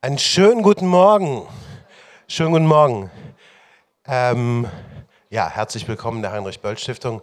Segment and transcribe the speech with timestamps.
[0.00, 1.44] Einen schönen guten Morgen.
[2.28, 3.10] Schönen guten Morgen.
[4.06, 4.68] Ähm,
[5.28, 7.20] ja, herzlich willkommen in der Heinrich-Böll-Stiftung.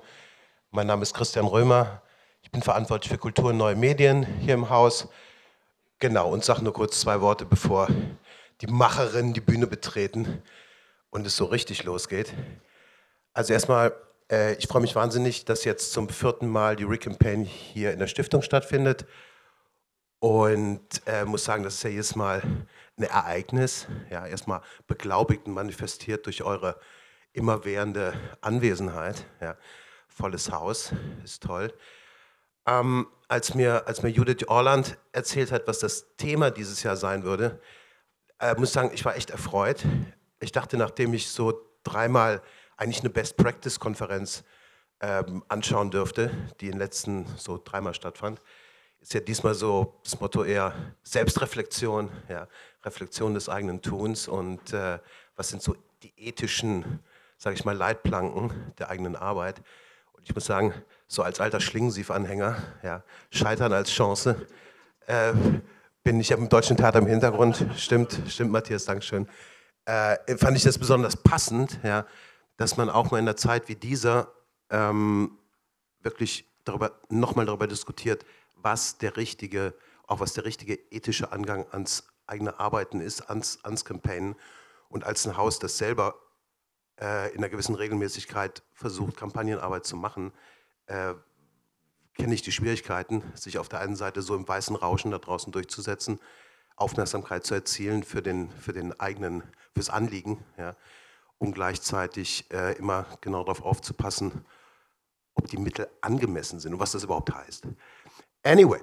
[0.72, 2.02] Mein Name ist Christian Römer.
[2.42, 5.08] Ich bin verantwortlich für Kultur und neue Medien hier im Haus.
[6.00, 7.88] Genau, und sage nur kurz zwei Worte, bevor
[8.60, 10.44] die Macherinnen die Bühne betreten
[11.12, 12.34] und es so richtig losgeht.
[13.34, 13.94] Also erstmal,
[14.30, 18.08] äh, ich freue mich wahnsinnig, dass jetzt zum vierten Mal die Recampaign hier in der
[18.08, 19.06] Stiftung stattfindet.
[20.26, 22.42] Und äh, muss sagen, das ist ja jedes Mal
[22.98, 26.80] ein Ereignis, ja, erstmal beglaubigt und manifestiert durch eure
[27.34, 28.12] immerwährende
[28.42, 29.28] Anwesenheit.
[29.40, 29.56] Ja.
[30.08, 30.94] Volles Haus,
[31.24, 31.72] ist toll.
[32.66, 37.24] Ähm, als, mir, als mir Judith Orland erzählt hat, was das Thema dieses Jahr sein
[37.24, 37.62] würde,
[38.40, 39.86] äh, muss sagen, ich war echt erfreut.
[40.40, 42.42] Ich dachte, nachdem ich so dreimal
[42.78, 44.44] eigentlich eine Best-Practice-Konferenz
[45.02, 48.42] ähm, anschauen dürfte, die in den letzten so dreimal stattfand,
[49.06, 50.74] ist ja diesmal so das Motto eher
[51.04, 52.48] Selbstreflexion, ja,
[52.84, 54.28] Reflexion des eigenen Tuns.
[54.28, 54.98] Und äh,
[55.36, 57.02] was sind so die ethischen,
[57.38, 59.62] sage ich mal, Leitplanken der eigenen Arbeit.
[60.14, 60.74] Und ich muss sagen,
[61.06, 64.48] so als alter Schlingensief-Anhänger, ja, Scheitern als Chance,
[65.06, 65.34] äh,
[66.04, 69.30] bin ich im deutschen Theater im Hintergrund, stimmt, stimmt Matthias, Dankeschön,
[69.86, 72.08] äh, fand ich das besonders passend, ja,
[72.58, 74.32] dass man auch mal in einer Zeit wie dieser
[74.72, 75.38] ähm,
[76.02, 78.26] wirklich darüber, nochmal darüber diskutiert,
[78.66, 79.76] was der richtige,
[80.08, 84.36] auch was der richtige ethische Angang ans eigene Arbeiten ist, ans, ans Campaignen.
[84.90, 86.16] Und als ein Haus, das selber
[87.00, 90.34] äh, in einer gewissen Regelmäßigkeit versucht, Kampagnenarbeit zu machen,
[90.88, 91.14] äh,
[92.16, 95.52] kenne ich die Schwierigkeiten, sich auf der einen Seite so im weißen Rauschen da draußen
[95.52, 96.20] durchzusetzen,
[96.76, 99.44] Aufmerksamkeit zu erzielen für den, für den eigenen,
[99.76, 100.76] fürs Anliegen, ja,
[101.38, 104.44] um gleichzeitig äh, immer genau darauf aufzupassen,
[105.36, 107.68] ob die Mittel angemessen sind und was das überhaupt heißt.
[108.46, 108.80] Anyway,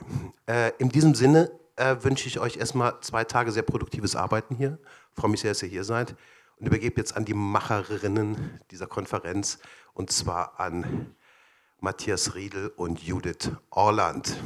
[0.49, 4.77] äh, in diesem Sinne äh, wünsche ich euch erstmal zwei Tage sehr produktives Arbeiten hier.
[5.13, 6.17] Freue mich sehr, dass ihr hier seid
[6.59, 9.61] und übergebe jetzt an die Macherinnen dieser Konferenz
[9.95, 11.15] und zwar an
[11.79, 14.37] Matthias Riedel und Judith Orland.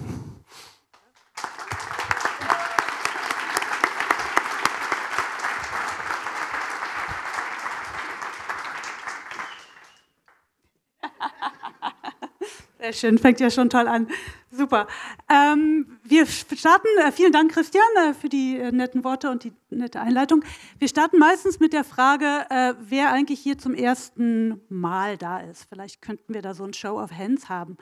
[12.87, 14.07] Sehr schön, fängt ja schon toll an.
[14.49, 14.87] Super.
[15.29, 19.53] Ähm, wir starten, äh, vielen Dank Christian äh, für die äh, netten Worte und die
[19.71, 20.45] nette Einleitung.
[20.79, 25.67] Wir starten meistens mit der Frage, äh, wer eigentlich hier zum ersten Mal da ist.
[25.69, 27.77] Vielleicht könnten wir da so ein Show of Hands haben,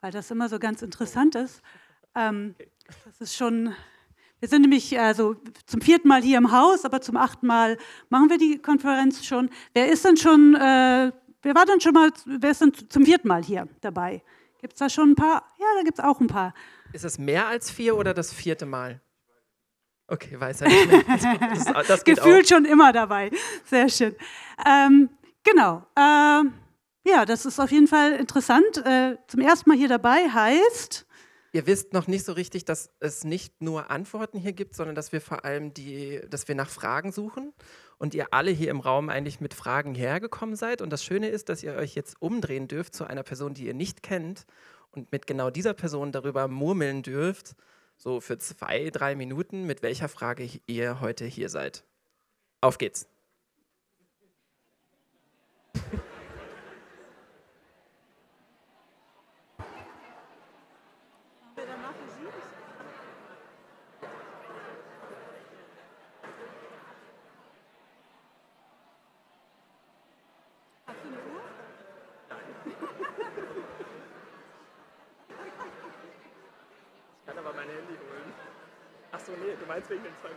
[0.00, 1.60] weil das immer so ganz interessant ist.
[2.14, 2.54] Ähm,
[3.04, 3.74] das ist schon,
[4.40, 5.36] wir sind nämlich also
[5.66, 7.76] zum vierten Mal hier im Haus, aber zum achten Mal
[8.08, 9.50] machen wir die Konferenz schon.
[9.74, 13.28] Wer ist denn schon, äh, wer war denn schon mal, wer ist denn zum vierten
[13.28, 14.22] Mal hier dabei?
[14.58, 15.42] Gibt es da schon ein paar?
[15.58, 16.52] Ja, da gibt es auch ein paar.
[16.92, 19.00] Ist es mehr als vier oder das vierte Mal?
[20.08, 21.02] Okay, weiß er nicht mehr.
[21.04, 22.48] Das, das, das Gefühlt auch.
[22.56, 23.30] schon immer dabei.
[23.64, 24.16] Sehr schön.
[24.66, 25.10] Ähm,
[25.44, 25.86] genau.
[25.96, 26.54] Ähm,
[27.04, 28.78] ja, das ist auf jeden Fall interessant.
[28.84, 31.06] Äh, zum ersten Mal hier dabei heißt.
[31.52, 35.12] Ihr wisst noch nicht so richtig, dass es nicht nur Antworten hier gibt, sondern dass
[35.12, 37.54] wir vor allem die, dass wir nach Fragen suchen
[37.96, 40.82] und ihr alle hier im Raum eigentlich mit Fragen hergekommen seid.
[40.82, 43.74] Und das Schöne ist, dass ihr euch jetzt umdrehen dürft zu einer Person, die ihr
[43.74, 44.44] nicht kennt
[44.90, 47.56] und mit genau dieser Person darüber murmeln dürft,
[47.96, 51.84] so für zwei, drei Minuten, mit welcher Frage ihr heute hier seid.
[52.60, 53.08] Auf geht's.
[79.78, 80.28] Meinst wegen den zwei?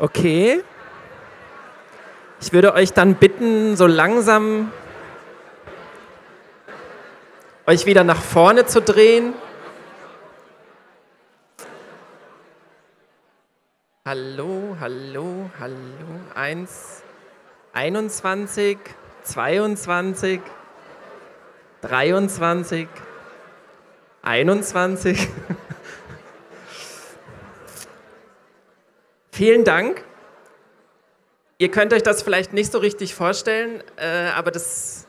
[0.00, 0.62] Okay.
[2.40, 4.70] Ich würde euch dann bitten, so langsam
[7.66, 9.34] euch wieder nach vorne zu drehen.
[14.06, 15.76] Hallo, hallo, hallo.
[16.32, 17.02] Eins,
[17.72, 18.78] 21,
[19.24, 20.40] 22,
[21.82, 22.88] 23,
[24.22, 25.28] 21.
[29.38, 30.04] Vielen Dank.
[31.58, 35.06] Ihr könnt euch das vielleicht nicht so richtig vorstellen, äh, aber das,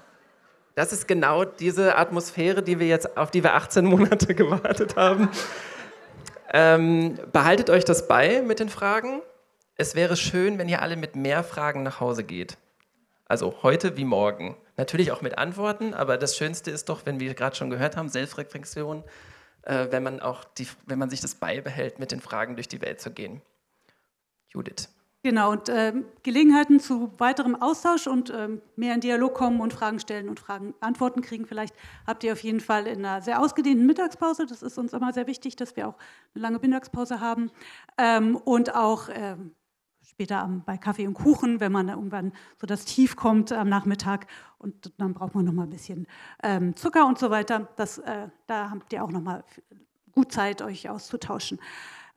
[0.75, 5.29] das ist genau diese Atmosphäre, die wir jetzt, auf die wir 18 Monate gewartet haben.
[6.53, 9.23] Ähm, behaltet euch das bei mit den Fragen.
[9.77, 12.59] Es wäre schön, wenn ihr alle mit mehr Fragen nach Hause geht.
[13.25, 14.55] Also heute wie morgen.
[14.77, 18.09] Natürlich auch mit Antworten, aber das Schönste ist doch, wenn wir gerade schon gehört haben,
[18.09, 19.03] Selbstreflexion,
[19.63, 22.83] äh, wenn man auch die, wenn man sich das beibehält, mit den Fragen durch die
[22.83, 23.41] Welt zu gehen.
[24.49, 24.89] Judith.
[25.21, 25.93] Genau, und äh,
[26.23, 30.73] Gelegenheiten zu weiterem Austausch und ähm, mehr in Dialog kommen und Fragen stellen und Fragen
[30.79, 31.45] Antworten kriegen.
[31.45, 31.75] Vielleicht
[32.07, 34.45] habt ihr auf jeden Fall in einer sehr ausgedehnten Mittagspause.
[34.45, 35.95] Das ist uns immer sehr wichtig, dass wir auch
[36.33, 37.51] eine lange Mittagspause haben.
[37.97, 39.55] Ähm, und auch ähm,
[40.01, 44.25] später am, bei Kaffee und Kuchen, wenn man irgendwann so das Tief kommt am Nachmittag.
[44.57, 46.07] Und dann braucht man noch mal ein bisschen
[46.43, 47.67] ähm, Zucker und so weiter.
[47.75, 49.43] Das, äh, da habt ihr auch noch mal
[50.13, 51.59] gut Zeit, euch auszutauschen.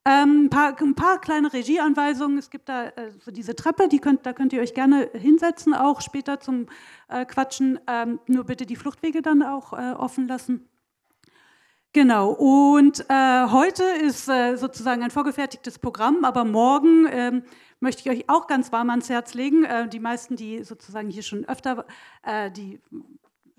[0.04, 2.36] Ähm, ein, paar, ein, paar, kleine Regieanweisungen.
[2.36, 5.74] Es gibt da äh, so diese Treppe, die könnt, da könnt ihr euch gerne hinsetzen,
[5.74, 6.66] auch später zum
[7.08, 7.78] äh, Quatschen.
[7.86, 10.68] Ähm, nur bitte die Fluchtwege dann auch äh, offen lassen.
[11.92, 17.44] Genau, und äh, heute ist äh, sozusagen ein vorgefertigtes Programm, aber morgen ähm,
[17.78, 19.64] möchte ich euch auch ganz warm ans Herz legen.
[19.64, 21.84] Äh, die meisten, die sozusagen hier schon öfter,
[22.56, 22.80] die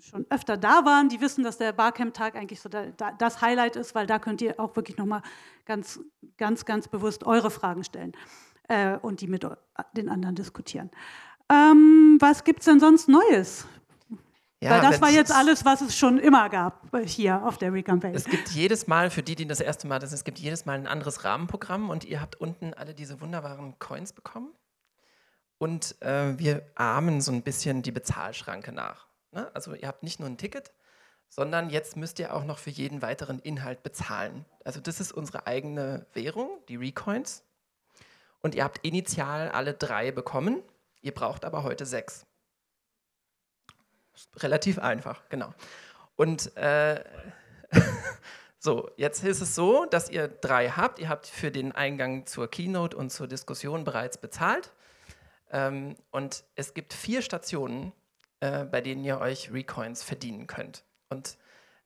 [0.03, 3.75] schon öfter da waren, die wissen, dass der Barcamp-Tag eigentlich so da, da, das Highlight
[3.75, 5.21] ist, weil da könnt ihr auch wirklich nochmal
[5.65, 5.99] ganz,
[6.37, 8.11] ganz, ganz bewusst eure Fragen stellen
[8.67, 9.47] äh, und die mit
[9.95, 10.91] den anderen diskutieren.
[11.49, 13.65] Ähm, was gibt es denn sonst Neues?
[14.61, 18.15] Ja, Weil das war jetzt alles, was es schon immer gab hier auf der Recampaign.
[18.15, 20.65] Es gibt jedes Mal, für die, die das erste Mal das ist, es gibt jedes
[20.65, 24.53] Mal ein anderes Rahmenprogramm und ihr habt unten alle diese wunderbaren Coins bekommen.
[25.57, 29.07] Und äh, wir ahmen so ein bisschen die Bezahlschranke nach.
[29.33, 29.49] Ne?
[29.53, 30.71] Also ihr habt nicht nur ein Ticket,
[31.29, 34.45] sondern jetzt müsst ihr auch noch für jeden weiteren Inhalt bezahlen.
[34.63, 37.43] Also das ist unsere eigene Währung, die Recoins.
[38.41, 40.61] Und ihr habt initial alle drei bekommen.
[41.01, 42.25] Ihr braucht aber heute sechs.
[44.35, 45.53] Relativ einfach, genau.
[46.15, 47.03] Und äh,
[48.59, 50.99] so, jetzt ist es so, dass ihr drei habt.
[50.99, 54.71] Ihr habt für den Eingang zur Keynote und zur Diskussion bereits bezahlt.
[55.49, 57.91] Ähm, und es gibt vier Stationen,
[58.43, 60.83] äh, bei denen ihr euch Recoins verdienen könnt.
[61.09, 61.37] Und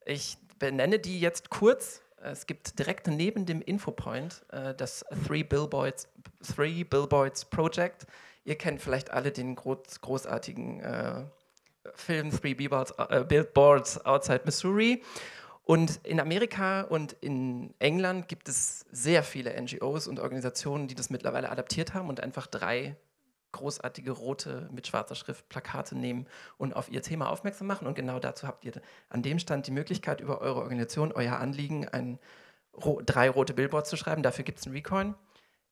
[0.05, 2.01] ich benenne die jetzt kurz.
[2.19, 6.07] Es gibt direkt neben dem Infopoint äh, das Three Billboards,
[6.55, 8.07] Three Billboards Project.
[8.43, 11.25] Ihr kennt vielleicht alle den groß, großartigen äh,
[11.93, 15.03] Film Three Billboards, äh, Billboards Outside Missouri.
[15.63, 21.11] Und in Amerika und in England gibt es sehr viele NGOs und Organisationen, die das
[21.11, 22.95] mittlerweile adaptiert haben und einfach drei
[23.51, 26.27] großartige rote mit schwarzer Schrift Plakate nehmen
[26.57, 27.87] und auf ihr Thema aufmerksam machen.
[27.87, 28.73] Und genau dazu habt ihr
[29.09, 32.19] an dem Stand die Möglichkeit, über eure Organisation, euer Anliegen, ein,
[33.05, 34.23] drei rote Billboards zu schreiben.
[34.23, 35.15] Dafür gibt es einen Recoin.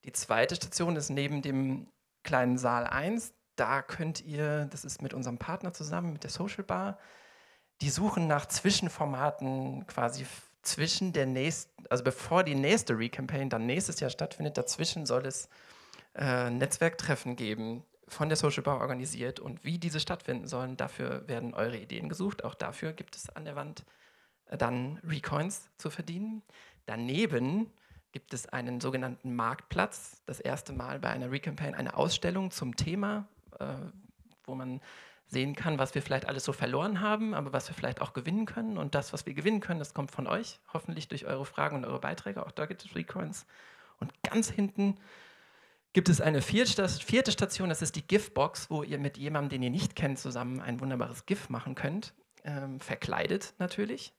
[0.03, 1.87] Die zweite Station ist neben dem
[2.23, 3.33] kleinen Saal 1.
[3.55, 6.97] Da könnt ihr, das ist mit unserem Partner zusammen, mit der Social Bar,
[7.81, 10.25] die suchen nach Zwischenformaten quasi
[10.61, 15.47] zwischen der nächsten, also bevor die nächste Recampaign dann nächstes Jahr stattfindet, dazwischen soll es
[16.15, 20.77] äh, Netzwerktreffen geben, von der Social Bar organisiert und wie diese stattfinden sollen.
[20.77, 22.43] Dafür werden eure Ideen gesucht.
[22.43, 23.85] Auch dafür gibt es an der Wand
[24.47, 26.43] äh, dann Recoins zu verdienen.
[26.85, 27.71] Daneben
[28.11, 30.21] gibt es einen sogenannten Marktplatz.
[30.25, 33.27] Das erste Mal bei einer Recampaign eine Ausstellung zum Thema,
[33.59, 33.65] äh,
[34.45, 34.81] wo man
[35.27, 38.45] sehen kann, was wir vielleicht alles so verloren haben, aber was wir vielleicht auch gewinnen
[38.45, 38.77] können.
[38.77, 41.85] Und das, was wir gewinnen können, das kommt von euch, hoffentlich durch eure Fragen und
[41.85, 42.45] eure Beiträge.
[42.45, 43.47] Auch da gibt es Recoins.
[43.99, 44.97] Und ganz hinten
[45.95, 49.69] gibt es eine vierte Station, das ist die GIF-Box, wo ihr mit jemandem, den ihr
[49.69, 52.13] nicht kennt, zusammen ein wunderbares GIF machen könnt.
[52.43, 54.13] Ähm, verkleidet natürlich.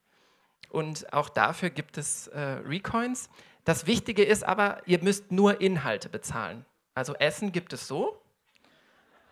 [0.70, 3.28] Und auch dafür gibt es äh, Recoins.
[3.64, 6.64] Das Wichtige ist aber, ihr müsst nur Inhalte bezahlen.
[6.94, 8.22] Also Essen gibt es so.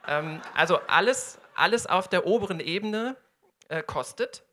[0.07, 3.17] Ähm, also alles, alles auf der oberen Ebene
[3.69, 4.45] äh, kostet.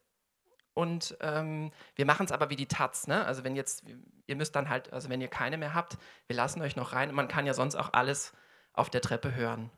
[0.74, 3.08] Und ähm, wir machen es aber wie die Taz.
[3.08, 3.26] Ne?
[3.26, 3.84] Also wenn jetzt,
[4.28, 5.98] ihr müsst dann halt, also wenn ihr keine mehr habt,
[6.28, 7.10] wir lassen euch noch rein.
[7.10, 8.34] Und man kann ja sonst auch alles
[8.74, 9.70] auf der Treppe hören,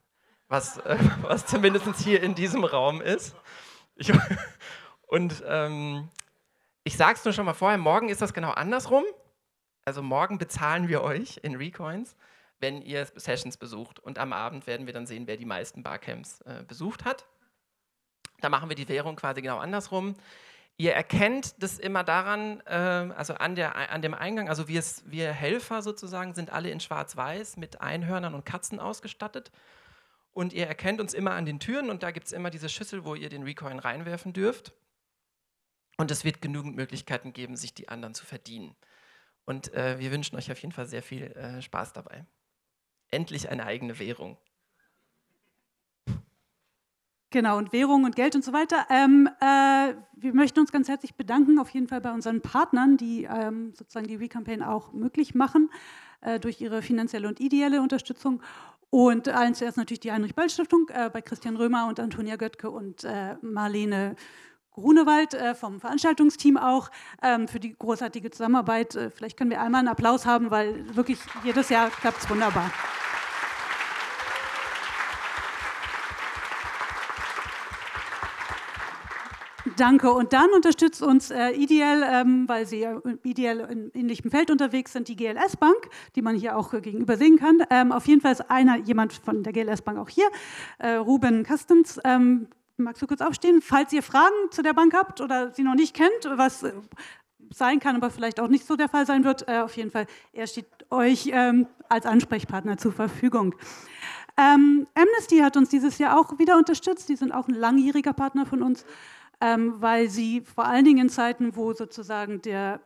[0.47, 3.35] was, äh, was zumindest hier in diesem Raum ist.
[3.95, 4.12] Ich,
[5.07, 6.09] und ähm,
[6.83, 9.03] ich sage es nur schon mal vorher, morgen ist das genau andersrum.
[9.85, 12.15] Also morgen bezahlen wir euch in Recoins
[12.63, 14.00] wenn ihr Sessions besucht.
[14.00, 17.27] Und am Abend werden wir dann sehen, wer die meisten Barcamps äh, besucht hat.
[18.39, 20.15] Da machen wir die Währung quasi genau andersrum.
[20.77, 22.73] Ihr erkennt das immer daran, äh,
[23.15, 27.57] also an, der, an dem Eingang, also wir, wir Helfer sozusagen sind alle in Schwarz-Weiß
[27.57, 29.51] mit Einhörnern und Katzen ausgestattet.
[30.31, 33.05] Und ihr erkennt uns immer an den Türen und da gibt es immer diese Schüssel,
[33.05, 34.73] wo ihr den Recoin reinwerfen dürft.
[35.97, 38.75] Und es wird genügend Möglichkeiten geben, sich die anderen zu verdienen.
[39.45, 42.25] Und äh, wir wünschen euch auf jeden Fall sehr viel äh, Spaß dabei.
[43.11, 44.37] Endlich eine eigene Währung.
[47.33, 48.85] Genau, und Währung und Geld und so weiter.
[48.91, 53.23] Ähm, äh, wir möchten uns ganz herzlich bedanken, auf jeden Fall bei unseren Partnern, die
[53.23, 55.71] ähm, sozusagen die Recampaign auch möglich machen,
[56.21, 58.43] äh, durch ihre finanzielle und ideelle Unterstützung.
[58.91, 63.33] Und allen zuerst natürlich die Heinrich-Böll-Stiftung äh, bei Christian Römer und Antonia Göttke und äh,
[63.41, 64.15] Marlene
[64.69, 66.91] Grunewald äh, vom Veranstaltungsteam auch
[67.23, 68.93] ähm, für die großartige Zusammenarbeit.
[68.93, 72.69] Äh, vielleicht können wir einmal einen Applaus haben, weil wirklich jedes Jahr klappt es wunderbar.
[79.77, 80.11] Danke.
[80.11, 84.93] Und dann unterstützt uns äh, IDL, ähm, weil sie ja IDL in ähnlichem Feld unterwegs
[84.93, 87.63] sind, die GLS Bank, die man hier auch äh, gegenüber sehen kann.
[87.69, 90.27] Ähm, auf jeden Fall ist einer, jemand von der GLS Bank auch hier,
[90.79, 91.99] äh, Ruben Kastens.
[92.03, 93.61] Ähm, magst du kurz aufstehen?
[93.61, 96.73] Falls ihr Fragen zu der Bank habt oder sie noch nicht kennt, was äh,
[97.51, 100.07] sein kann, aber vielleicht auch nicht so der Fall sein wird, äh, auf jeden Fall,
[100.33, 103.55] er steht euch ähm, als Ansprechpartner zur Verfügung.
[104.35, 107.07] Ähm, Amnesty hat uns dieses Jahr auch wieder unterstützt.
[107.09, 108.83] Die sind auch ein langjähriger Partner von uns
[109.43, 112.79] ähm, weil sie vor allen Dingen in Zeiten, wo sozusagen der,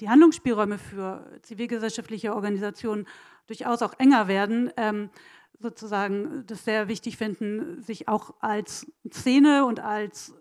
[0.00, 3.06] die Handlungsspielräume für zivilgesellschaftliche Organisationen
[3.46, 5.10] durchaus auch enger werden, ähm,
[5.58, 10.32] sozusagen das sehr wichtig finden, sich auch als Szene und als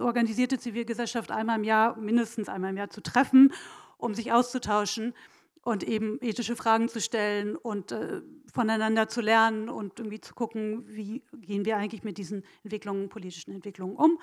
[0.00, 3.52] organisierte Zivilgesellschaft einmal im Jahr, mindestens einmal im Jahr zu treffen,
[3.98, 5.14] um sich auszutauschen
[5.62, 8.20] und eben ethische Fragen zu stellen und äh,
[8.52, 13.52] voneinander zu lernen und irgendwie zu gucken, wie gehen wir eigentlich mit diesen Entwicklungen, politischen
[13.52, 14.18] Entwicklungen um.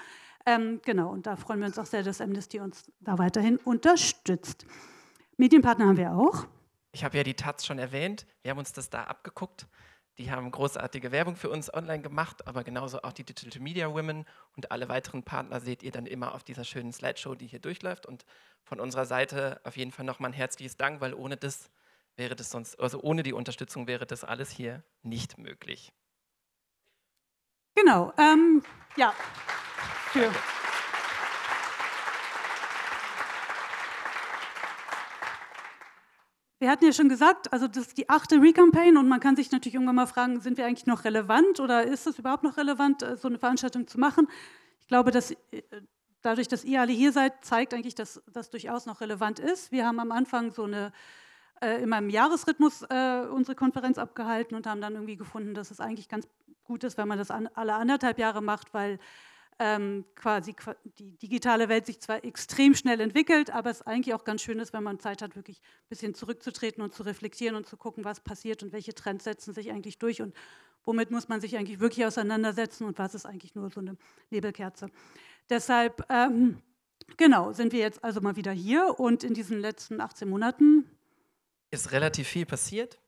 [0.46, 4.66] Ähm, genau, und da freuen wir uns auch sehr, dass Amnesty uns da weiterhin unterstützt.
[5.38, 6.48] Medienpartner haben wir auch.
[6.92, 8.26] Ich habe ja die Taz schon erwähnt.
[8.42, 9.68] Wir haben uns das da abgeguckt.
[10.18, 14.26] Die haben großartige Werbung für uns online gemacht, aber genauso auch die Digital Media Women
[14.56, 18.06] und alle weiteren Partner seht ihr dann immer auf dieser schönen Slideshow, die hier durchläuft.
[18.06, 18.26] Und
[18.64, 21.72] von unserer Seite auf jeden Fall nochmal ein herzliches Dank, weil ohne das
[22.18, 25.94] wäre das sonst, also ohne die Unterstützung wäre das alles hier nicht möglich.
[27.76, 28.62] Genau, ähm,
[28.98, 29.14] ja.
[30.12, 30.30] Für.
[36.60, 39.52] Wir hatten ja schon gesagt, also das ist die achte Recampaign und man kann sich
[39.54, 43.04] natürlich irgendwann mal fragen, sind wir eigentlich noch relevant oder ist es überhaupt noch relevant,
[43.04, 44.28] äh, so eine Veranstaltung zu machen?
[44.82, 45.38] Ich glaube, dass äh,
[46.22, 49.72] dadurch, dass ihr alle hier seid, zeigt eigentlich, dass das durchaus noch relevant ist.
[49.72, 50.92] Wir haben am Anfang so eine
[51.62, 55.80] äh, immer im Jahresrhythmus äh, unsere Konferenz abgehalten und haben dann irgendwie gefunden, dass es
[55.80, 56.28] eigentlich ganz
[56.66, 59.00] gut ist, wenn man das an, alle anderthalb Jahre macht, weil
[59.62, 60.56] ähm, quasi
[60.98, 64.74] die digitale Welt sich zwar extrem schnell entwickelt, aber es eigentlich auch ganz schön ist,
[64.74, 68.22] wenn man Zeit hat, wirklich ein bisschen zurückzutreten und zu reflektieren und zu gucken, was
[68.22, 70.36] passiert und welche Trends setzen sich eigentlich durch und
[70.84, 73.98] womit muss man sich eigentlich wirklich auseinandersetzen und was ist eigentlich nur so eine
[74.32, 74.90] Nebelkerze.
[75.48, 76.64] Deshalb, ähm,
[77.18, 80.90] genau, sind wir jetzt also mal wieder hier und in diesen letzten 18 Monaten
[81.70, 83.00] ist relativ viel passiert.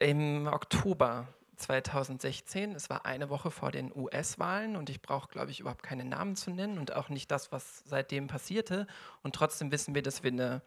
[0.00, 2.74] Im Oktober 2016.
[2.74, 6.36] Es war eine Woche vor den US-Wahlen und ich brauche, glaube ich, überhaupt keine Namen
[6.36, 8.86] zu nennen und auch nicht das, was seitdem passierte.
[9.22, 10.62] Und trotzdem wissen wir, dass wir eine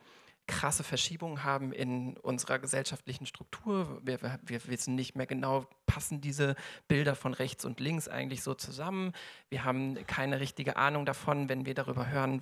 [0.47, 4.01] krasse Verschiebung haben in unserer gesellschaftlichen Struktur.
[4.03, 6.55] Wir, wir, wissen nicht mehr genau, passen diese
[6.87, 9.11] Bilder von rechts und links eigentlich so zusammen.
[9.49, 12.41] Wir haben keine richtige Ahnung davon, wenn wir darüber hören,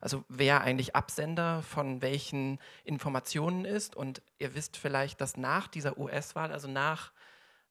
[0.00, 3.94] also wer eigentlich Absender von welchen Informationen ist.
[3.94, 7.12] Und ihr wisst vielleicht, dass nach dieser US-Wahl, also nach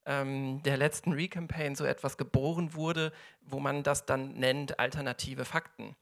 [0.05, 5.95] der letzten Recampaign so etwas geboren wurde, wo man das dann nennt alternative Fakten.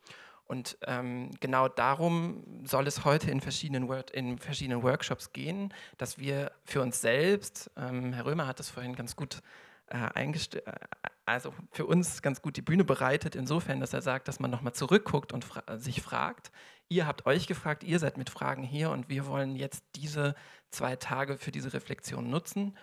[0.51, 6.17] Und ähm, genau darum soll es heute in verschiedenen, Word, in verschiedenen Workshops gehen, dass
[6.17, 9.41] wir für uns selbst, ähm, Herr Römer hat das vorhin ganz gut
[9.87, 10.61] äh, äh,
[11.25, 14.73] also für uns ganz gut die Bühne bereitet, insofern, dass er sagt, dass man nochmal
[14.73, 16.51] zurückguckt und fra sich fragt,
[16.89, 20.35] ihr habt euch gefragt, ihr seid mit Fragen hier und wir wollen jetzt diese
[20.69, 22.77] zwei Tage für diese Reflexion nutzen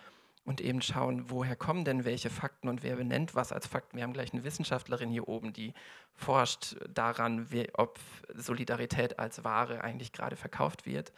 [0.49, 3.97] und eben schauen, woher kommen denn welche Fakten und wer benennt was als Fakten.
[3.97, 5.75] Wir haben gleich eine Wissenschaftlerin hier oben, die
[6.15, 7.99] forscht daran, ob
[8.33, 11.13] Solidarität als Ware eigentlich gerade verkauft wird.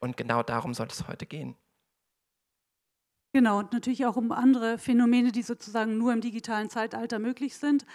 [0.00, 1.54] Und genau darum soll es heute gehen.
[3.32, 7.86] Genau, und natürlich auch um andere Phänomene, die sozusagen nur im digitalen Zeitalter möglich sind.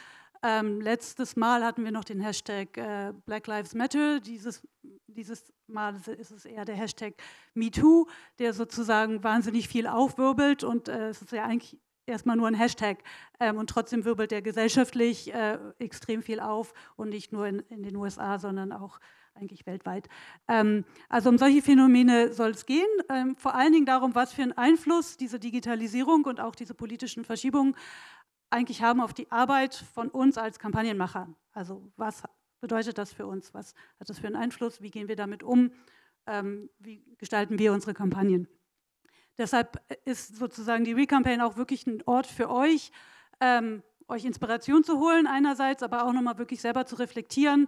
[0.47, 4.19] Ähm, letztes Mal hatten wir noch den Hashtag äh, Black Lives Matter.
[4.19, 4.61] Dieses,
[5.07, 7.15] dieses Mal ist es eher der Hashtag
[7.55, 8.05] MeToo,
[8.37, 10.63] der sozusagen wahnsinnig viel aufwirbelt.
[10.63, 12.99] Und äh, es ist ja eigentlich erstmal nur ein Hashtag.
[13.39, 16.75] Ähm, und trotzdem wirbelt der gesellschaftlich äh, extrem viel auf.
[16.95, 18.99] Und nicht nur in, in, den USA, sondern auch
[19.33, 20.07] eigentlich weltweit.
[20.47, 22.85] Ähm, also um solche Phänomene soll es gehen.
[23.09, 27.25] Ähm, vor allen Dingen darum, was für einen Einfluss diese Digitalisierung und auch diese politischen
[27.25, 27.75] Verschiebungen
[28.55, 31.27] eigentlich haben auf die Arbeit von uns als Kampagnenmacher.
[31.51, 32.23] Also was
[32.61, 33.53] bedeutet das für uns?
[33.53, 34.81] Was hat das für einen Einfluss?
[34.81, 35.71] Wie gehen wir damit um?
[36.25, 38.47] Ähm, wie gestalten wir unsere Kampagnen?
[39.37, 42.91] Deshalb ist sozusagen die Recampaign auch wirklich ein Ort für euch,
[43.41, 47.67] ähm, euch Inspiration zu holen einerseits, aber auch nochmal wirklich selber zu reflektieren,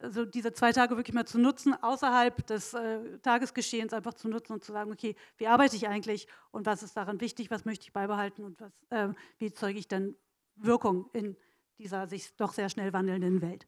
[0.00, 4.54] also diese zwei Tage wirklich mal zu nutzen, außerhalb des äh, Tagesgeschehens einfach zu nutzen
[4.54, 7.84] und zu sagen, okay, wie arbeite ich eigentlich und was ist daran wichtig, was möchte
[7.84, 10.16] ich beibehalten und was, äh, wie zeuge ich dann
[10.56, 11.36] Wirkung in
[11.78, 13.66] dieser sich doch sehr schnell wandelnden Welt.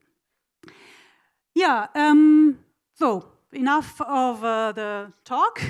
[1.55, 2.59] Ja, um,
[2.95, 5.61] so, enough of uh, the talk.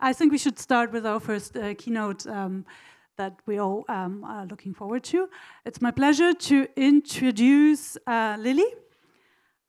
[0.00, 2.64] I think we should start with our first uh, keynote um,
[3.16, 5.28] that we all um, are looking forward to.
[5.64, 8.85] It's my pleasure to introduce uh, Lilie.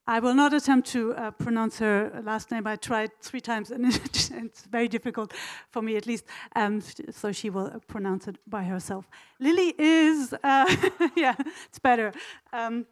[0.10, 2.66] I will not attempt to uh, pronounce her last name.
[2.66, 5.34] I tried three times and it's very difficult
[5.70, 6.24] for me at least.
[6.56, 9.10] Um, so she will pronounce it by herself.
[9.42, 10.76] Lilie is, uh,
[11.18, 12.14] yeah, it's better.
[12.54, 12.86] Um,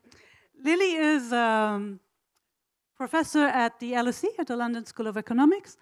[0.62, 2.02] Lilie is um,
[2.98, 5.78] professor at the LSE, at the London School of Economics,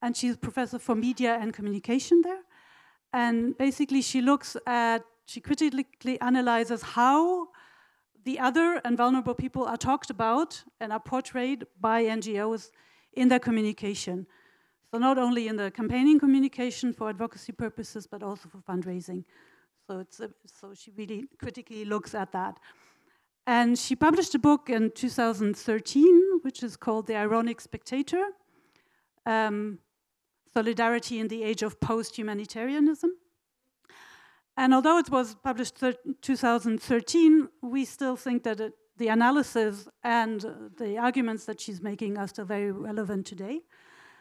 [0.00, 2.40] and she's professor for media and communication there.
[3.12, 7.48] And basically, she looks at, she critically analyzes how
[8.28, 12.70] the other and vulnerable people are talked about and are portrayed by NGOs
[13.14, 14.26] in their communication.
[14.90, 19.24] So not only in the campaigning communication for advocacy purposes, but also for fundraising.
[19.86, 22.58] So, it's a, so she really critically looks at that.
[23.46, 28.24] And she published a book in 2013, which is called The Ironic Spectator,
[29.24, 29.78] um,
[30.52, 33.10] Solidarity in the Age of Post-Humanitarianism.
[34.58, 40.44] And although it was published in 2013, we still think that it, the analysis and
[40.76, 43.60] the arguments that she's making are still very relevant today.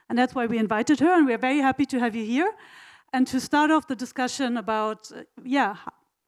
[0.08, 2.54] And that's why we invited her, and we're very happy to have you here.
[3.13, 5.76] And to start off the discussion about, uh, yeah,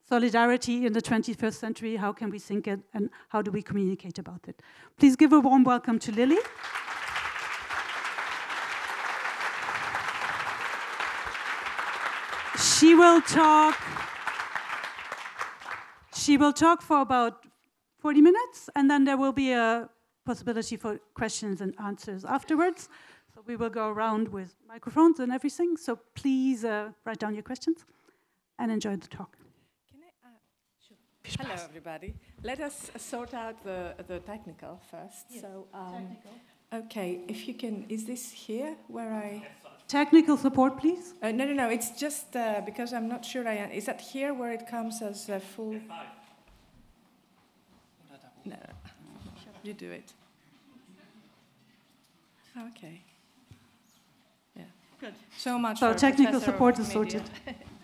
[0.08, 4.18] solidarity in the 21st century, how can we think it, and how do we communicate
[4.18, 4.60] about it?
[4.98, 6.42] Please give a warm welcome to Lilie.
[12.60, 13.76] She will talk
[16.20, 17.46] she will talk for about
[17.98, 19.88] 40 minutes, and then there will be a
[20.24, 22.88] possibility for questions and answers afterwards.
[23.34, 25.76] So we will go around with microphones and everything.
[25.76, 27.84] So please uh, write down your questions
[28.58, 29.36] and enjoy the talk.
[29.92, 30.30] I, uh,
[30.86, 30.96] sure.
[31.46, 32.14] Hello, everybody.
[32.42, 35.26] Let us sort out the, the technical first.
[35.30, 35.42] Yes.
[35.42, 36.16] So, um,
[36.72, 39.42] okay, if you can, is this here where I?
[39.90, 41.14] Technical support, please.
[41.20, 41.68] Uh, no, no, no.
[41.68, 43.48] It's just uh, because I'm not sure.
[43.48, 45.80] I is that here where it comes as a full.
[48.44, 48.56] No,
[49.64, 50.12] you do it.
[52.68, 53.00] Okay.
[54.56, 54.62] Yeah.
[55.00, 55.14] Good.
[55.36, 55.80] So much.
[55.80, 57.24] So for technical support is sorted.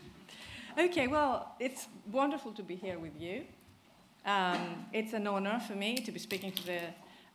[0.78, 1.08] okay.
[1.08, 3.42] Well, it's wonderful to be here with you.
[4.24, 6.80] Um, it's an honor for me to be speaking to the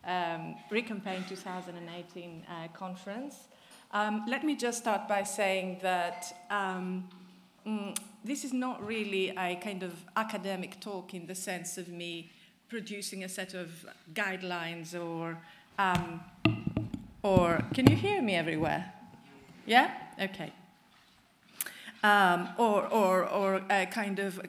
[0.09, 3.35] um, Recampaign 2018 uh, conference.
[3.93, 7.09] Um, let me just start by saying that um,
[7.67, 12.31] mm, this is not really a kind of academic talk in the sense of me
[12.69, 15.37] producing a set of guidelines or,
[15.77, 16.21] um,
[17.21, 18.93] or can you hear me everywhere?
[19.65, 19.91] Yeah?
[20.21, 20.53] Okay.
[22.01, 24.39] Um, or, or, or a kind of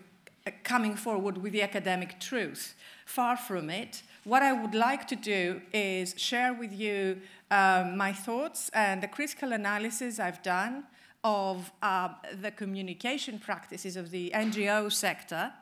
[0.62, 2.76] coming forward with the academic truth.
[3.07, 4.02] Far from it.
[4.24, 9.08] What I would like to do is share with you um, my thoughts and the
[9.08, 10.85] critical analysis I've done
[11.24, 15.52] of uh, the communication practices of the NGO sector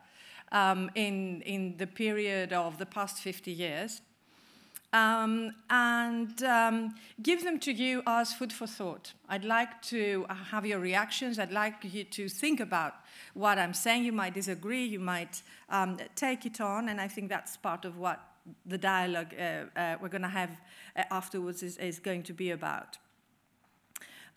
[0.53, 4.03] um, in, in the period of the past 50 years.
[4.93, 9.15] Um, and um, give them to you as food for thought.
[9.31, 11.39] I'd like to have your reactions.
[11.39, 12.97] I'd like you to think about
[13.33, 14.05] what I'm saying.
[14.05, 17.97] You might disagree, you might um, take it on, and I think that's part of
[17.97, 18.21] what
[18.67, 20.51] the dialogue uh, uh, we're going to have
[20.97, 22.99] uh, afterwards is, is, going to be about.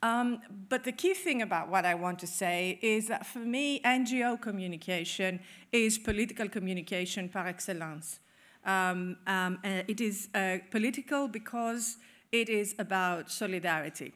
[0.02, 3.82] Um, but the key thing about what I want to say is that for me,
[3.82, 5.40] NGO communication
[5.72, 8.20] is political communication par excellence.
[8.66, 11.98] Um, um, it is uh, political because
[12.32, 14.14] it is about solidarity.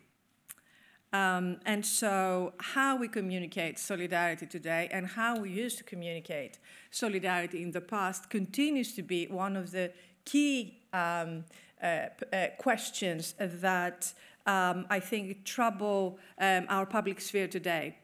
[1.14, 6.60] Um, and so, how we communicate solidarity today and how we used to communicate
[6.92, 9.92] solidarity in the past continues to be one of the
[10.26, 11.46] key um,
[11.82, 14.14] uh, uh, questions that
[14.46, 17.96] um, I think trouble um, our public sphere today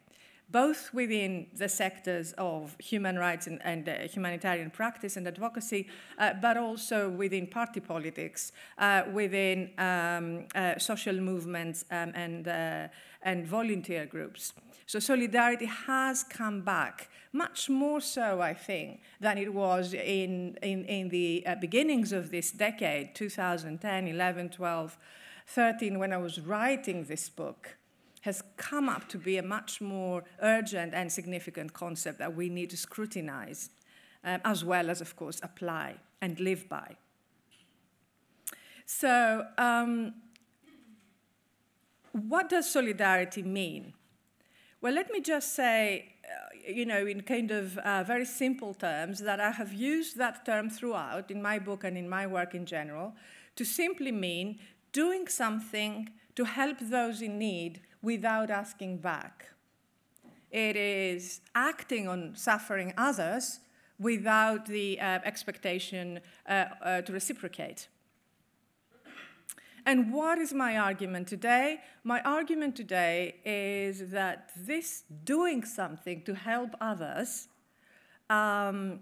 [0.53, 5.87] both within the sectors of human rights and, and uh, humanitarian practice and advocacy,
[6.19, 12.87] uh, but also within party politics, uh, within um, uh, social movements um, and, uh,
[13.23, 14.53] and volunteer groups.
[14.85, 20.85] So solidarity has come back, much more so, I think, than it was in, in,
[20.85, 24.97] in the uh, beginnings of this decade, 2010, 11, 12,
[25.47, 27.75] 13, when I was writing this book
[28.23, 32.69] has come up to be a much more urgent and significant concept that we need
[32.69, 33.69] to scrutinize,
[34.23, 36.95] um, as well as, of course, apply and live by.
[38.85, 40.13] So, um,
[42.13, 43.93] what does solidarity mean?
[44.79, 49.19] Well, let me just say, uh, you know, in kind of uh, very simple terms,
[49.19, 52.65] that I have used that term throughout in my book and in my work in
[52.65, 53.15] general
[53.57, 54.59] to simply mean
[54.93, 59.47] doing something to help those in need without asking back.
[60.51, 63.61] It is acting on suffering others
[63.97, 67.87] without the uh, expectation uh, uh, to reciprocate.
[69.85, 71.81] And what is my argument today?
[72.03, 77.47] My argument today is that this doing something to help others
[78.29, 79.01] um,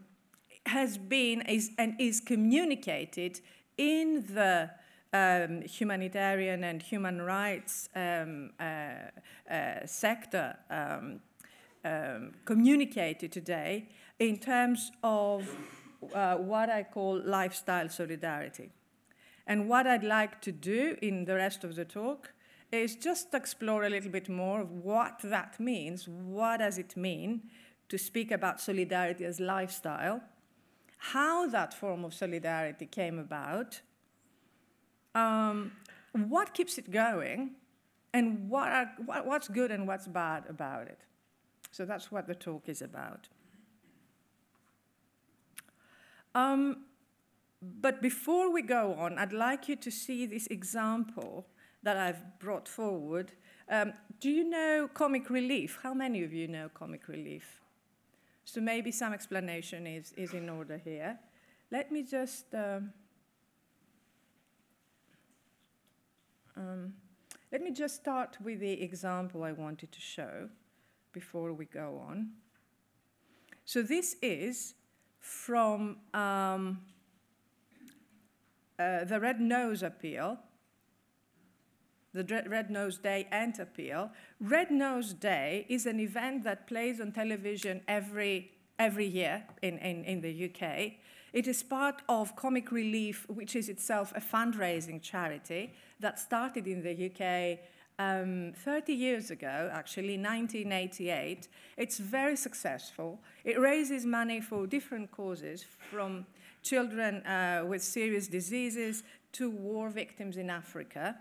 [0.66, 3.42] has been is, and is communicated
[3.78, 4.72] in the
[5.14, 11.20] um, humanitarian and human rights um, uh, uh, sector um,
[11.84, 15.50] um, communicated today in terms of
[16.14, 18.72] uh, what I call lifestyle solidarity.
[19.48, 22.34] And what I'd like to do in the rest of the talk
[22.72, 26.08] is just explore a little bit more of what that means.
[26.08, 27.50] What does it mean
[27.90, 30.22] to speak about solidarity as lifestyle?
[30.98, 33.82] How that form of solidarity came about,
[35.16, 35.72] um,
[36.14, 37.52] what keeps it going,
[38.14, 41.00] and what are, what, what's good and what's bad about it.
[41.72, 43.30] So that's what the talk is about.
[46.36, 46.86] Um,
[47.62, 51.48] but before we go on, I'd like you to see this example
[51.84, 53.34] that I've brought forward.
[53.70, 55.80] Um, do you know comic relief?
[55.84, 57.62] How many of you know comic relief?
[58.46, 61.20] So maybe some explanation is, is in order here.
[61.72, 62.54] Let me just.
[62.54, 62.92] Um,
[66.56, 66.94] Um,
[67.52, 70.50] let me just start with the example I wanted to show
[71.12, 72.32] before we go on.
[73.66, 74.76] So this is
[75.20, 76.80] from um,
[78.80, 80.38] uh, the Red Nose Appeal,
[82.14, 84.12] the Red Nose Day and Appeal.
[84.40, 90.04] Red Nose Day is an event that plays on television every, every year in, in,
[90.04, 90.94] in the UK.
[91.34, 96.84] It is part of Comic Relief, which is itself a fundraising charity that started in
[96.84, 97.60] the UK
[98.00, 101.48] um, 30 years ago, actually, 1988.
[101.78, 103.20] It's very successful.
[103.46, 106.26] It raises money for different causes, from
[106.64, 111.16] children uh, with serious diseases to war victims in Africa.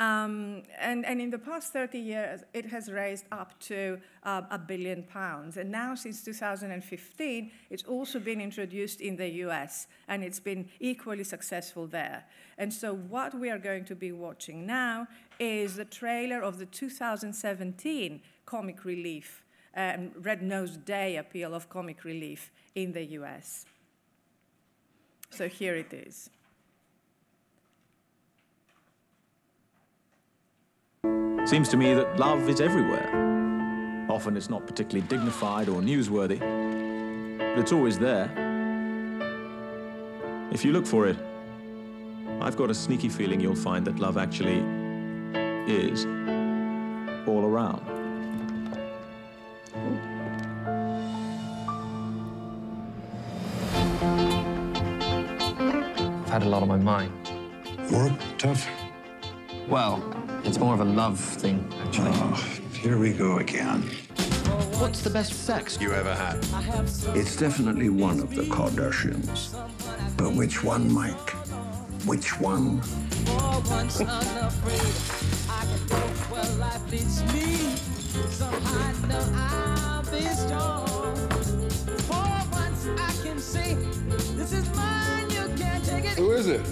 [0.00, 4.56] Um, and, and, in the past 30 years, it has raised up to uh, a
[4.56, 5.56] billion pounds.
[5.56, 11.24] And now, since 2015, it's also been introduced in the US, and it's been equally
[11.24, 12.24] successful there.
[12.58, 15.08] And so, what we are going to be watching now
[15.40, 19.42] is the trailer of the 2017 Comic Relief,
[19.76, 23.66] um, Red Nose Day appeal of Comic Relief in the US.
[25.30, 26.30] So, here it is.
[31.48, 33.08] Seems to me that love is everywhere.
[34.10, 36.38] Often it's not particularly dignified or newsworthy,
[37.38, 38.30] but it's always there.
[40.52, 41.16] If you look for it,
[42.42, 44.58] I've got a sneaky feeling you'll find that love actually
[45.66, 46.04] is
[47.26, 47.80] all around.
[56.26, 57.10] I've had a lot on my mind.
[57.90, 58.68] Work tough?
[59.66, 62.10] Well, it's more of a love thing, actually.
[62.14, 63.82] Oh, here we go again.
[64.80, 66.36] What's the best sex you ever had?
[67.16, 69.56] It's definitely one of the Kardashians.
[70.16, 71.30] But which one, Mike?
[72.06, 72.80] Which one?
[86.16, 86.66] Who is it?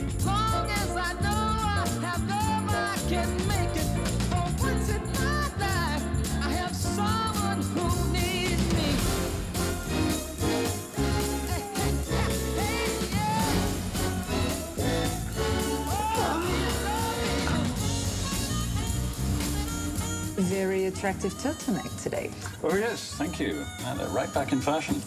[20.57, 22.31] very attractive turtleneck today.
[22.63, 23.65] Oh, yes, thank you.
[23.85, 25.01] And they're right back in fashion.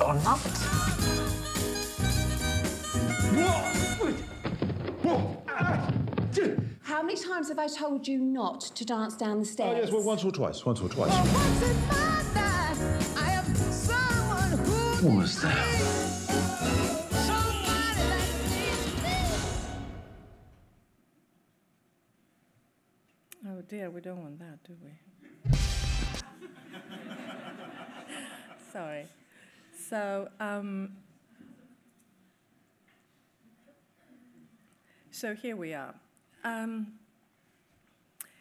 [0.00, 0.38] Or not.
[3.34, 4.12] Whoa!
[5.02, 5.42] Whoa!
[5.48, 5.93] Ah!
[6.94, 9.68] How many times have I told you not to dance down the stairs?
[9.68, 9.86] Oh, stairs?
[9.86, 10.64] yes, well, once or twice.
[10.64, 11.10] Once or twice.
[15.02, 15.66] What was that?
[23.48, 24.90] Oh dear, we don't want that, do we?
[28.72, 29.06] Sorry.
[29.90, 30.92] So, um,
[35.10, 35.92] so here we are.
[36.44, 36.92] Um,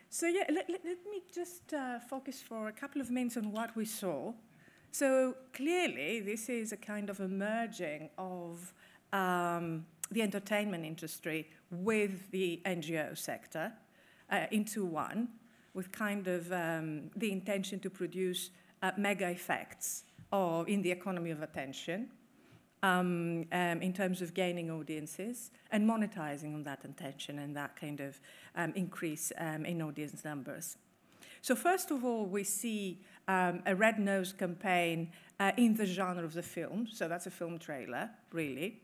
[0.10, 3.52] so yeah, let, let, let me just uh, focus for a couple of minutes on
[3.52, 4.34] what we saw.
[4.92, 8.74] So clearly, this is a kind of a merging of
[9.12, 13.74] um, the entertainment industry with the NGO sector
[14.30, 15.30] uh, into one,
[15.74, 18.52] with kind of um, the intention to produce
[18.84, 22.10] uh, mega effects of, in the economy of attention.
[22.84, 28.02] Um, um, in terms of gaining audiences and monetizing on that attention and that kind
[28.02, 28.20] of
[28.58, 30.76] um, increase um, in audience numbers.
[31.44, 36.24] So, first of all, we see um, a red nose campaign uh, in the genre
[36.24, 36.88] of the film.
[36.92, 38.82] So, that's a film trailer, really.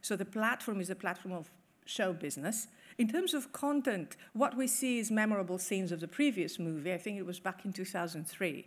[0.00, 1.50] So, the platform is a platform of
[1.84, 2.68] show business.
[2.96, 6.92] In terms of content, what we see is memorable scenes of the previous movie.
[6.92, 8.66] I think it was back in 2003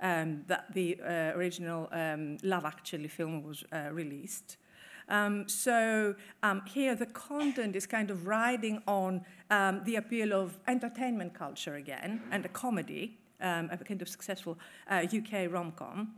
[0.00, 4.56] um, that the uh, original um, Love Actually film was uh, released.
[5.08, 10.58] Um, so um, here the content is kind of riding on um, the appeal of
[10.68, 14.58] entertainment culture again and a comedy, um, a kind of successful
[14.90, 16.14] uh, UK rom-com.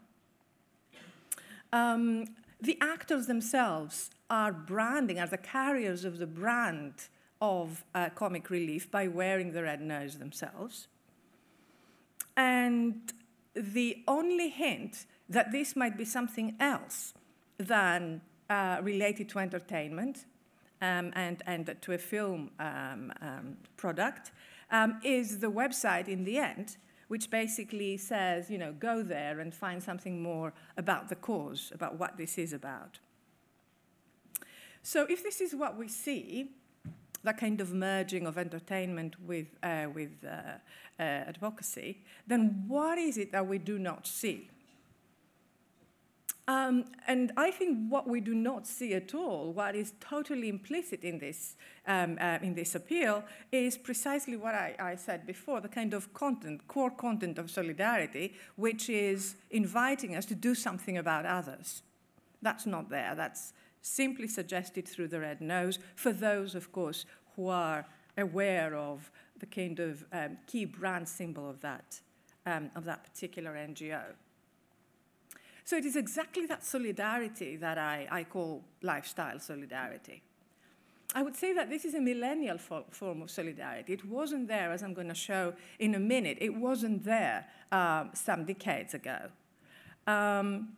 [1.72, 2.26] Um,
[2.60, 6.94] the actors themselves are branding, are the carriers of the brand
[7.40, 10.88] of uh, comic relief by wearing the red nose themselves.
[12.36, 13.12] And
[13.54, 17.14] the only hint that this might be something else
[17.58, 20.24] than uh, related to entertainment
[20.80, 24.32] um, and, and to a film um, um, product
[24.70, 26.76] um, is the website in the end,
[27.08, 31.98] which basically says, you know, go there and find something more about the cause, about
[31.98, 32.98] what this is about.
[34.82, 36.52] So if this is what we see,
[37.24, 40.58] that kind of merging of entertainment with, uh, with uh,
[40.98, 44.48] uh, advocacy, then what is it that we do not see?
[46.50, 51.04] Um, and I think what we do not see at all, what is totally implicit
[51.04, 51.54] in this,
[51.86, 56.12] um, uh, in this appeal, is precisely what I, I, said before the kind of
[56.12, 61.82] content, core content of solidarity, which is inviting us to do something about others.
[62.42, 63.14] That's not there.
[63.14, 63.52] That's
[63.82, 67.86] simply suggested through the red nose for those, of course, who are
[68.18, 72.00] aware of the kind of um, key brand symbol of that,
[72.46, 74.02] um, of that particular NGO.
[75.64, 80.22] So it is exactly that solidarity that I, I call lifestyle solidarity.
[81.14, 83.92] I would say that this is a millennial fo- form of solidarity.
[83.92, 88.10] It wasn't there, as I'm going to show in a minute, it wasn't there um,
[88.14, 89.28] some decades ago.
[90.06, 90.70] Um,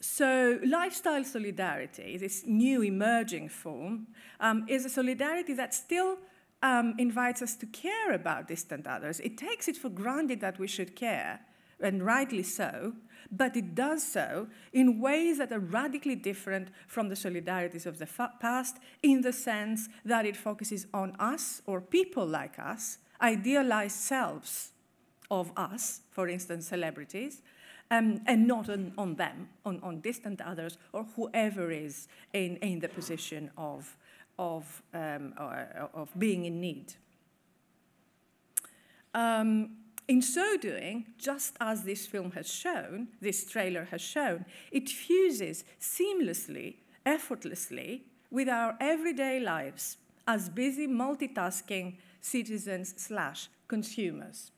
[0.00, 4.08] so, lifestyle solidarity, this new emerging form,
[4.40, 6.18] um, is a solidarity that still
[6.62, 9.20] um, invites us to care about distant others.
[9.20, 11.40] It takes it for granted that we should care,
[11.80, 12.94] and rightly so,
[13.30, 18.08] but it does so in ways that are radically different from the solidarities of the
[18.40, 24.72] past, in the sense that it focuses on us or people like us, idealized selves
[25.30, 27.42] of us, for instance, celebrities,
[27.90, 32.80] um, and not on, on them, on, on, distant others, or whoever is in, in
[32.80, 33.96] the position of,
[34.38, 36.94] of, um, or, of being in need.
[39.14, 39.76] Um,
[40.08, 45.64] in so doing, just as this film has shown, this trailer has shown, it fuses
[45.80, 49.96] seamlessly, effortlessly, with our everyday lives
[50.26, 54.50] as busy multitasking citizens slash consumers.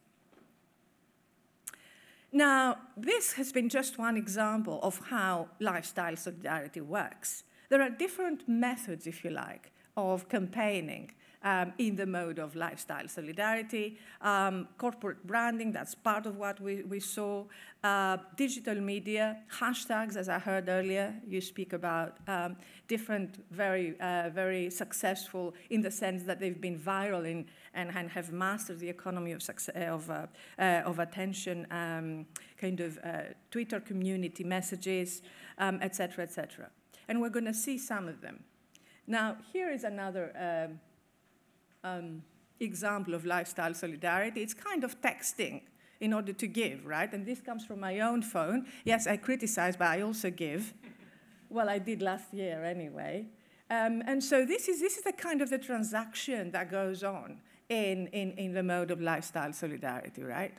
[2.33, 7.45] Now, this has been just one example of how lifestyle solidarity works.
[7.71, 13.07] There are different methods, if you like, of campaigning um, in the mode of lifestyle
[13.09, 17.45] solidarity, um, corporate branding, that's part of what we, we saw,
[17.85, 22.57] uh, digital media, hashtags, as I heard earlier, you speak about um,
[22.89, 28.11] different, very, uh, very successful in the sense that they've been viral in, and, and
[28.11, 30.27] have mastered the economy of, success, of, uh,
[30.59, 32.27] of attention, um,
[32.61, 33.21] kind of uh,
[33.51, 35.23] Twitter community messages,
[35.59, 36.71] etc., um, etc.
[37.09, 38.43] And we're going to see some of them.
[39.07, 40.79] Now, here is another
[41.85, 42.23] um,
[42.61, 44.43] example of lifestyle solidarity.
[44.43, 45.63] It's kind of texting
[46.01, 47.13] in order to give, right?
[47.13, 48.67] And this comes from my own phone.
[48.85, 50.75] Yes, I criticize, but I also give.
[51.51, 53.27] well, I did last year anyway.
[53.71, 57.41] Um, and so this is, this is the kind of the transaction that goes on
[57.69, 60.55] in, in, in the mode of lifestyle solidarity, right?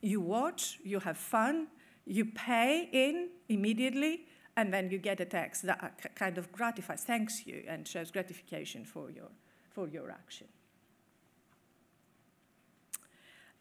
[0.00, 1.68] You watch, you have fun,
[2.04, 7.46] you pay in immediately, and then you get a text that kind of gratifies, thanks
[7.46, 9.28] you, and shows gratification for your,
[9.76, 10.48] for your action.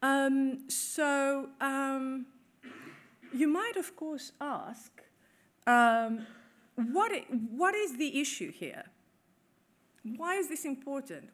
[0.01, 2.25] Um, so um,
[3.33, 4.91] you might, of course, ask,
[5.67, 6.25] um,
[6.93, 7.11] what,
[7.63, 8.85] what is the issue here?
[10.15, 11.31] Why is this important?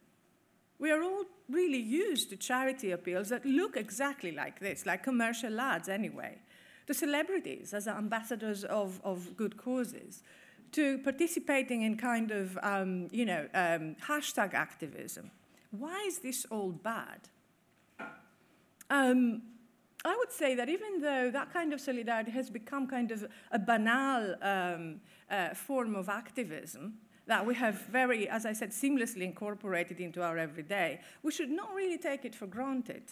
[0.79, 5.61] We are all really used to charity appeals that look exactly like this, like commercial
[5.61, 6.39] ads anyway,
[6.87, 10.23] The celebrities as ambassadors of, of good causes,
[10.71, 15.31] to participating in kind of, um, you know, um, hashtag activism.
[15.71, 17.29] Why is this all bad?
[18.89, 19.41] Um,
[20.03, 23.59] I would say that even though that kind of solidarity has become kind of a
[23.59, 26.95] banal um, uh, form of activism
[27.27, 31.73] that we have very, as I said, seamlessly incorporated into our everyday, we should not
[31.73, 33.03] really take it for granted.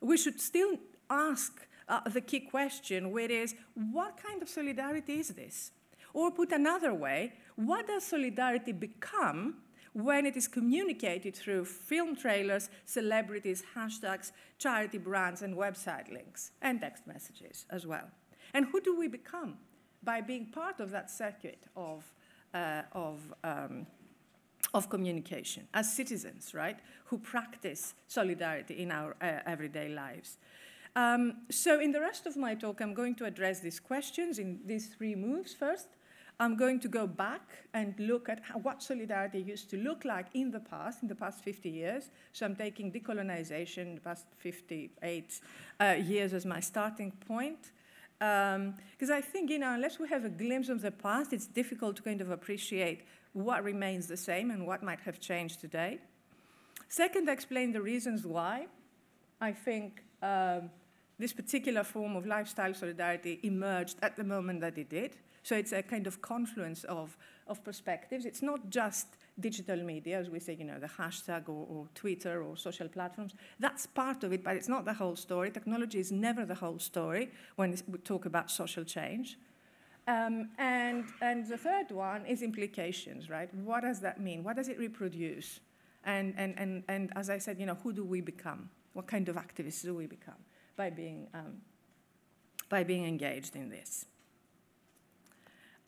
[0.00, 0.78] We should still
[1.10, 5.72] ask uh, the key question, which is what kind of solidarity is this?
[6.12, 9.56] Or put another way, what does solidarity become
[9.92, 16.80] when it is communicated through film trailers, celebrities, hashtags, charity brands, and website links, and
[16.80, 18.08] text messages as well.
[18.54, 19.58] And who do we become
[20.02, 22.04] by being part of that circuit of,
[22.54, 23.86] uh, of, um,
[24.72, 30.38] of communication as citizens, right, who practice solidarity in our uh, everyday lives?
[30.96, 34.60] Um, so, in the rest of my talk, I'm going to address these questions in
[34.66, 35.86] these three moves first.
[36.40, 37.42] I'm going to go back
[37.74, 41.44] and look at what solidarity used to look like in the past, in the past
[41.44, 42.10] 50 years.
[42.32, 45.40] So I'm taking decolonization, the past 58
[45.78, 47.72] uh, years as my starting point.
[48.18, 51.46] Because um, I think, you know, unless we have a glimpse of the past, it's
[51.46, 53.02] difficult to kind of appreciate
[53.34, 55.98] what remains the same and what might have changed today.
[56.88, 58.66] Second, I explain the reasons why
[59.42, 60.70] I think um,
[61.18, 65.16] this particular form of lifestyle solidarity emerged at the moment that it did.
[65.42, 68.24] So it's a kind of confluence of, of perspectives.
[68.26, 69.06] It's not just
[69.38, 73.34] digital media, as we say, you know, the hashtag or, or, Twitter or social platforms.
[73.58, 75.50] That's part of it, but it's not the whole story.
[75.50, 79.38] Technology is never the whole story when we talk about social change.
[80.06, 83.52] Um, and, and the third one is implications, right?
[83.54, 84.42] What does that mean?
[84.42, 85.60] What does it reproduce?
[86.04, 88.70] And, and, and, and as I said, you know, who do we become?
[88.92, 90.42] What kind of activists do we become
[90.76, 91.60] by being, um,
[92.68, 94.06] by being engaged in this?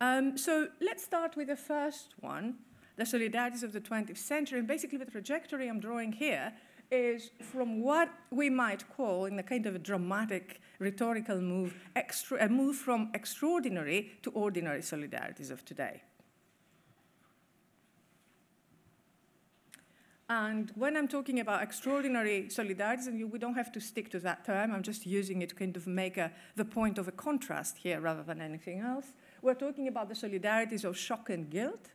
[0.03, 2.57] Um, so let's start with the first one,
[2.97, 4.59] the solidarities of the 20th century.
[4.59, 6.53] And basically, the trajectory I'm drawing here
[6.91, 12.45] is from what we might call, in a kind of a dramatic rhetorical move, extra,
[12.45, 16.03] a move from extraordinary to ordinary solidarities of today.
[20.29, 24.45] And when I'm talking about extraordinary solidarities, and we don't have to stick to that
[24.45, 27.79] term, I'm just using it to kind of make a, the point of a contrast
[27.79, 29.13] here rather than anything else.
[29.43, 31.91] We're talking about the solidarities of shock and guilt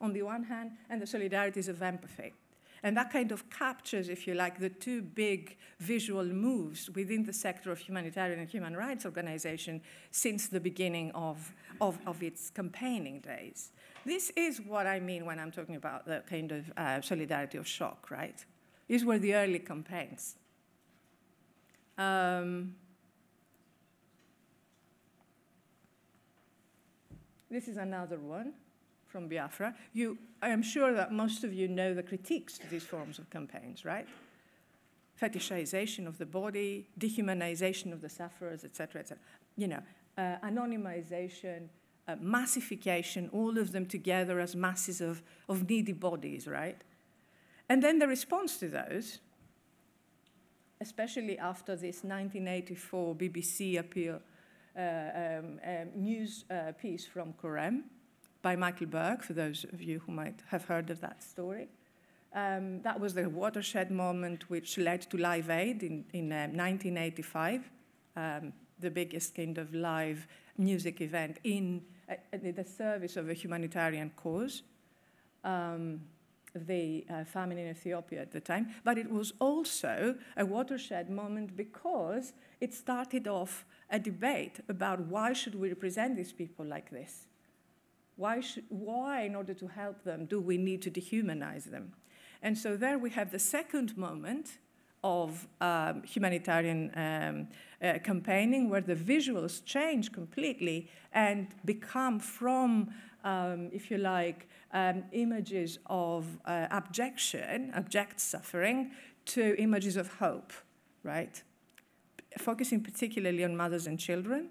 [0.00, 2.32] on the one hand, and the solidarities of empathy.
[2.84, 7.32] And that kind of captures, if you like, the two big visual moves within the
[7.32, 9.80] sector of humanitarian and human rights organization
[10.12, 13.72] since the beginning of, of, of its campaigning days.
[14.06, 17.66] This is what I mean when I'm talking about the kind of uh, solidarity of
[17.66, 18.44] shock, right?
[18.86, 20.36] These were the early campaigns.
[21.98, 22.76] Um,
[27.50, 28.52] This is another one
[29.06, 29.74] from Biafra.
[29.94, 33.30] You, I am sure that most of you know the critiques to these forms of
[33.30, 34.06] campaigns, right?
[35.20, 39.18] Fetishization of the body, dehumanization of the sufferers, etc., etc.
[39.56, 39.82] You know,
[40.18, 41.68] uh, anonymization,
[42.06, 46.82] uh, massification, all of them together as masses of, of needy bodies, right?
[47.68, 49.20] And then the response to those,
[50.80, 54.20] especially after this 1984 BBC appeal
[54.78, 57.82] um, um, news uh, piece from Korem
[58.42, 61.68] by Michael Buerk, for those of you who might have heard of that story.
[62.34, 67.70] Um, that was the watershed moment which led to Live Aid in, in 1985,
[68.16, 70.26] um, the biggest kind of live
[70.56, 74.62] music event in uh, the service of a humanitarian cause.
[75.42, 76.02] Um,
[76.66, 81.56] the uh, famine in Ethiopia at the time, but it was also a watershed moment
[81.56, 87.26] because it started off a debate about why should we represent these people like this?
[88.16, 91.92] Why, should, why, in order to help them, do we need to dehumanize them?
[92.42, 94.58] And so there we have the second moment
[95.04, 97.48] of um, humanitarian um,
[97.82, 102.92] uh, campaigning where the visuals change completely and become from,
[103.24, 108.92] um, if you like, um, images of uh, abjection, abject suffering,
[109.26, 110.52] to images of hope,
[111.02, 111.42] right?
[112.38, 114.50] Focusing particularly on mothers and children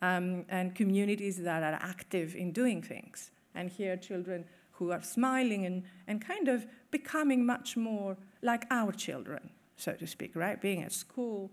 [0.00, 3.30] um, and communities that are active in doing things.
[3.54, 8.92] And here, children who are smiling and, and kind of becoming much more like our
[8.92, 10.60] children, so to speak, right?
[10.60, 11.50] Being at school,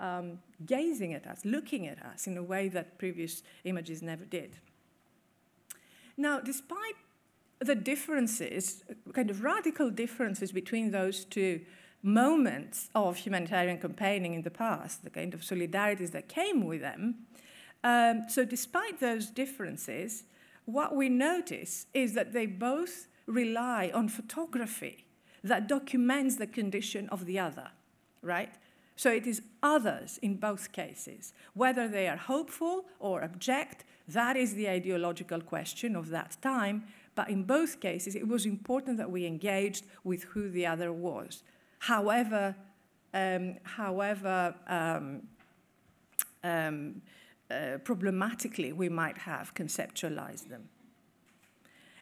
[0.00, 4.56] um, gazing at us, looking at us in a way that previous images never did.
[6.16, 6.96] Now, despite
[7.60, 11.60] the differences, kind of radical differences between those two
[12.02, 17.26] moments of humanitarian campaigning in the past, the kind of solidarities that came with them,
[17.84, 20.24] um, so despite those differences,
[20.64, 25.04] what we notice is that they both rely on photography
[25.42, 27.70] that documents the condition of the other,
[28.22, 28.54] right?
[28.94, 31.32] So it is others in both cases.
[31.54, 36.84] Whether they are hopeful or abject, that is the ideological question of that time.
[37.14, 41.42] But in both cases, it was important that we engaged with who the other was.
[41.78, 42.56] However,
[43.12, 45.22] um, however um,
[46.42, 47.02] um,
[47.50, 50.68] uh, problematically we might have conceptualized them.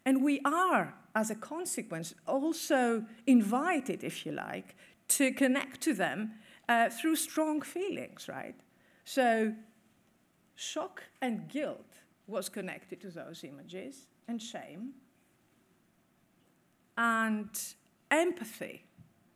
[0.05, 4.77] And we are, as a consequence, also invited, if you like,
[5.09, 6.33] to connect to them
[6.69, 8.55] uh, through strong feelings, right?
[9.05, 9.55] So,
[10.55, 11.90] shock and guilt
[12.31, 14.93] was connected to those images, and shame.
[16.97, 17.51] And
[18.11, 18.85] empathy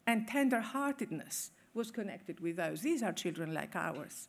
[0.07, 2.83] and tenderheartedness was connected with those.
[2.83, 4.29] These are children like ours.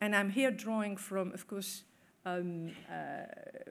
[0.00, 1.84] And I'm here drawing from, of course,
[2.24, 3.24] um, uh,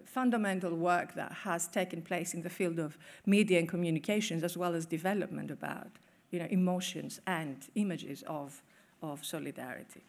[0.05, 4.75] fundamental work that has taken place in the field of media and communications, as well
[4.75, 5.91] as development about
[6.31, 8.61] you know, emotions and images of,
[9.01, 10.03] of solidarity.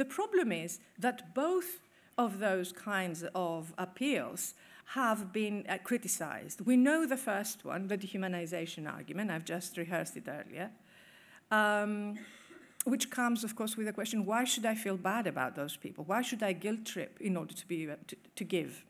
[0.00, 1.80] The problem is that both
[2.16, 4.54] of those kinds of appeals
[4.94, 6.62] have been uh, criticized.
[6.62, 10.70] We know the first one, the dehumanization argument, I've just rehearsed it earlier.
[11.50, 12.18] Um,
[12.84, 16.04] which comes, of course, with the question why should I feel bad about those people?
[16.04, 18.86] Why should I guilt trip in order to, be, to, to give?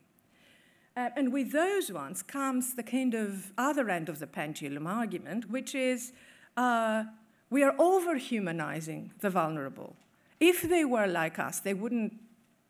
[0.95, 5.51] Uh, and with those ones comes the kind of other end of the pendulum argument,
[5.51, 6.13] which is
[6.55, 7.03] uh,
[7.49, 9.97] we are over humanizing the vulnerable.
[10.41, 12.19] If they were like us, they wouldn't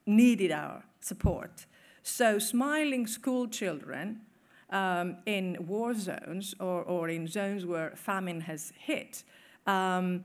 [0.05, 1.65] needed our support.
[2.03, 4.21] So, smiling school children
[4.69, 9.23] um, in war zones or, or in zones where famine has hit.
[9.65, 10.23] Um,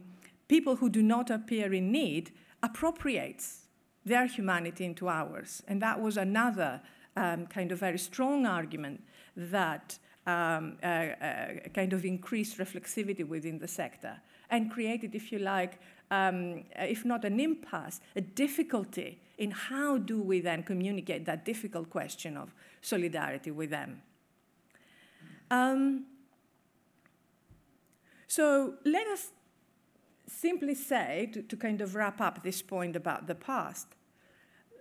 [0.49, 2.33] people who do not appear in need
[2.63, 3.67] appropriates
[4.05, 5.63] their humanity into ours.
[5.69, 6.81] And that was another
[7.17, 9.03] um, kind of very strong argument
[9.37, 14.21] that um, uh, uh, kind of increased reflexivity within the sector
[14.51, 15.79] and created, if you like,
[16.11, 21.91] um, if not an impasse, a difficulty in how do we then communicate that difficult
[21.91, 24.03] question of solidarity with them.
[25.51, 26.07] Um,
[28.27, 29.31] so let us
[30.27, 33.96] simply say, to, to kind of wrap up this point about the past,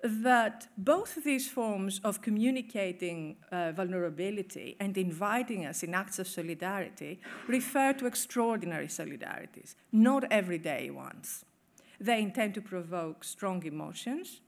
[0.05, 7.19] that both these forms of communicating uh, vulnerability and inviting us in acts of solidarity
[7.47, 11.43] refer to extraordinary solidarities, not everyday ones.
[11.99, 14.41] They intend to provoke strong emotions,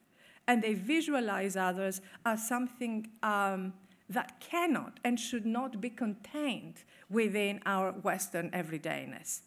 [0.48, 3.74] and they visualize others as something um,
[4.10, 9.42] that cannot and should not be contained within our Western everydayness.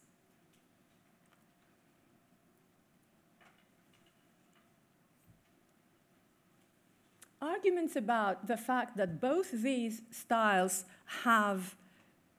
[7.43, 10.85] Arguments about the fact that both these styles
[11.25, 11.75] have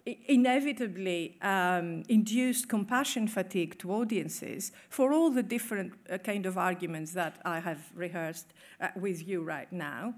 [0.06, 7.12] inevitably um, induced compassion fatigue to audiences for all the different uh, kind of arguments
[7.14, 8.48] that I have rehearsed
[8.80, 10.16] uh, with you right now.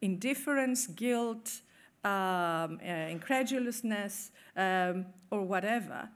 [0.00, 1.60] Indifference, guilt,
[2.04, 6.08] um, uh, incredulousness, um, or whatever,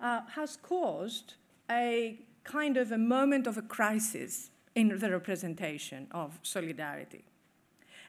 [0.00, 1.34] uh, has caused
[1.68, 7.24] a kind of a moment of a crisis in the representation of solidarity.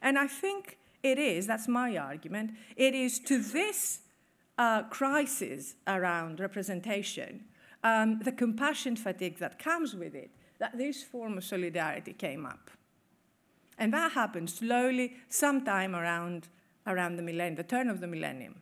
[0.01, 3.99] And I think it is, that's my argument, it is to this
[4.57, 7.45] uh, crisis around representation,
[7.83, 12.71] um, the compassion fatigue that comes with it, that this form of solidarity came up.
[13.77, 16.47] And that happened slowly, sometime around,
[16.87, 18.55] around the millennium, the turn of the millennium.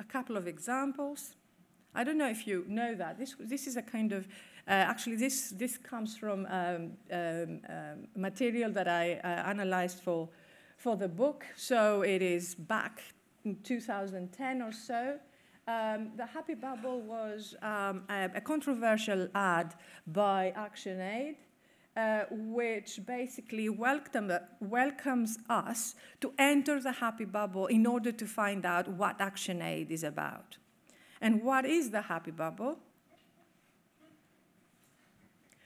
[0.00, 1.36] A couple of examples.
[1.94, 3.18] I don't know if you know that.
[3.18, 4.26] This, this is a kind of
[4.68, 10.28] actually, this, this comes from um, um, um, material that I uh, analyzed for,
[10.76, 11.44] for the book.
[11.56, 13.02] So it is back
[13.44, 15.18] in 2010 or so.
[15.68, 19.74] Um, the Happy Bubble was um, a, a, controversial ad
[20.08, 21.36] by ActionAid,
[21.96, 28.66] uh, which basically welcome, welcomes us to enter the Happy Bubble in order to find
[28.66, 30.56] out what ActionAid is about.
[31.20, 32.78] And what is the Happy Bubble?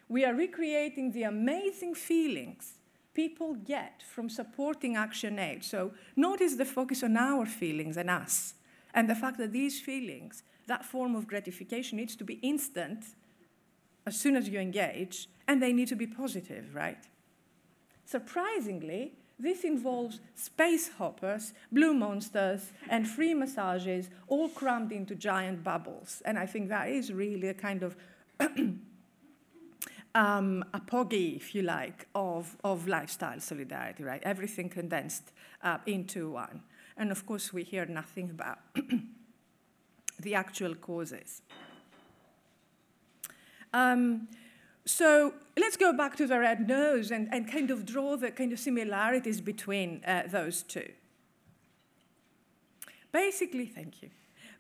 [0.09, 2.75] We are recreating the amazing feelings
[3.15, 5.65] people get from supporting ActionAid.
[5.65, 8.55] So notice the focus on our feelings and us
[8.93, 13.05] and the fact that these feelings, that form of gratification needs to be instant
[14.07, 17.05] as soon as you engage, and they need to be positive, right?
[18.05, 26.23] Surprisingly, this involves space hoppers, blue monsters, and free massages all crammed into giant bubbles.
[26.25, 27.97] And I think that is really a kind of
[30.17, 34.23] um, apogee, if you like, of, of lifestyle solidarity, right?
[34.25, 36.63] Everything condensed uh, into one.
[36.97, 38.59] And of course, we hear nothing about
[40.21, 41.43] the actual causes.
[43.75, 44.29] Um,
[44.87, 48.53] so let's go back to the red nose and, and kind of draw the kind
[48.53, 50.93] of similarities between uh, those two.
[53.13, 54.11] Basically, thank you.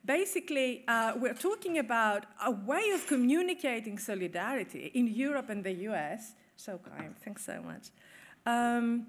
[0.06, 6.34] Basically, uh, we're talking about a way of communicating solidarity in Europe and the US.
[6.56, 7.90] So kind, thanks so much.
[8.46, 9.08] Um,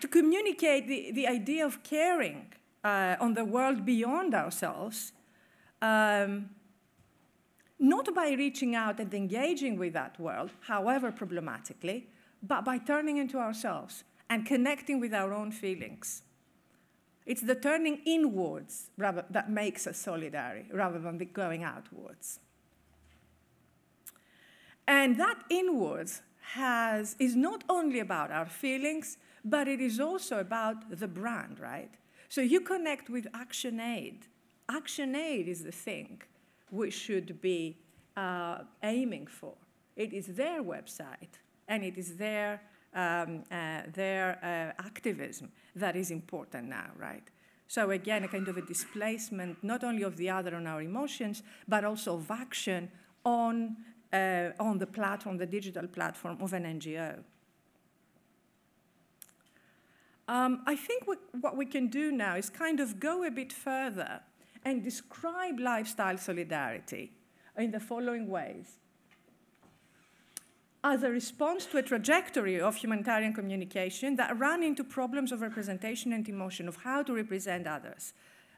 [0.00, 5.12] to communicate the, the idea of caring uh, on the world beyond ourselves,
[5.82, 6.48] um,
[7.78, 12.08] not by reaching out and engaging with that world, however problematically,
[12.42, 16.22] but by turning into ourselves and connecting with our own feelings.
[17.24, 22.40] It's the turning inwards rather, that makes us solidary rather than the going outwards.
[24.86, 26.22] And that inwards
[26.54, 31.90] has, is not only about our feelings, but it is also about the brand, right?
[32.28, 34.22] So you connect with ActionAid.
[34.68, 36.22] ActionAid is the thing
[36.70, 37.76] we should be
[38.16, 39.54] uh, aiming for.
[39.96, 41.34] It is their website,
[41.68, 42.62] and it is their,
[42.94, 47.28] um, uh, their uh, activism that is important now, right?
[47.68, 51.42] So again, a kind of a displacement not only of the other on our emotions,
[51.66, 52.90] but also of action
[53.24, 53.76] on,
[54.12, 57.22] uh, on the platform, the digital platform of an NGO.
[60.28, 63.52] Um, I think what, what we can do now is kind of go a bit
[63.52, 64.20] further
[64.64, 67.12] and describe lifestyle solidarity
[67.56, 68.78] in the following ways.
[70.84, 76.12] As a response to a trajectory of humanitarian communication that ran into problems of representation
[76.12, 78.14] and emotion, of how to represent others,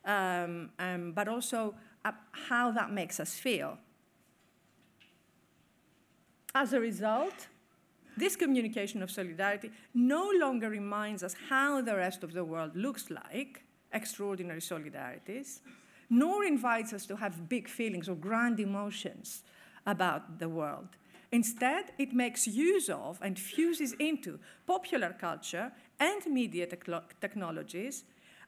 [0.06, 2.12] um, um, but also uh,
[2.48, 3.76] how that makes us feel.
[6.54, 7.48] As a result,
[8.16, 13.10] this communication of solidarity no longer reminds us how the rest of the world looks
[13.10, 15.60] like, extraordinary solidarities,
[16.08, 19.42] nor invites us to have big feelings or grand emotions
[19.84, 20.88] about the world.
[21.34, 26.76] Instead, it makes use of and fuses into popular culture and media te-
[27.20, 28.04] technologies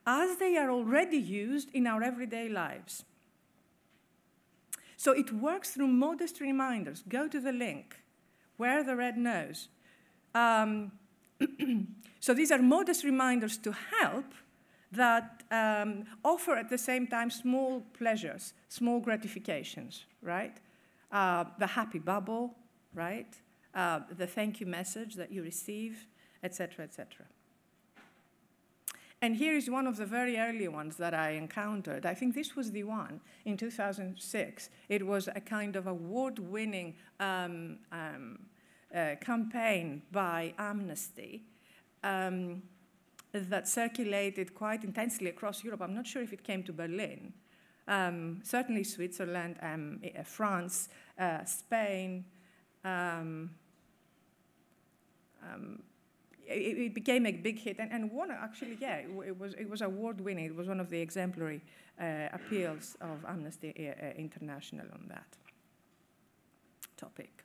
[0.06, 3.02] as they are already used in our everyday lives.
[4.96, 7.02] So it works through modest reminders.
[7.08, 7.96] Go to the link
[8.58, 9.68] wear the red nose.
[10.34, 10.92] Um,
[12.20, 14.32] so these are modest reminders to help
[14.92, 20.56] that um, offer at the same time small pleasures, small gratifications, right?
[21.10, 22.54] Uh, the happy bubble,
[22.96, 23.36] right?
[23.74, 26.06] Uh, the thank you message that you receive,
[26.42, 27.26] etc., etc.
[29.22, 32.04] And here is one of the very early ones that I encountered.
[32.04, 34.70] I think this was the one in 2006.
[34.88, 38.40] It was a kind of award winning um, um,
[38.94, 41.44] uh, campaign by Amnesty.
[42.02, 42.62] Um,
[43.32, 45.82] that circulated quite intensely across Europe.
[45.82, 47.32] I'm not sure if it came to Berlin.
[47.88, 50.88] Um, certainly Switzerland, um, uh, France,
[51.18, 52.24] uh, Spain,
[52.86, 53.50] um,
[55.42, 55.82] um
[56.48, 59.68] it, it, became a big hit, and, and one actually, yeah, it, it was it
[59.68, 60.46] was award winning.
[60.46, 61.60] It was one of the exemplary
[62.00, 65.36] uh, appeals of Amnesty uh, uh, International on that
[66.96, 67.44] topic.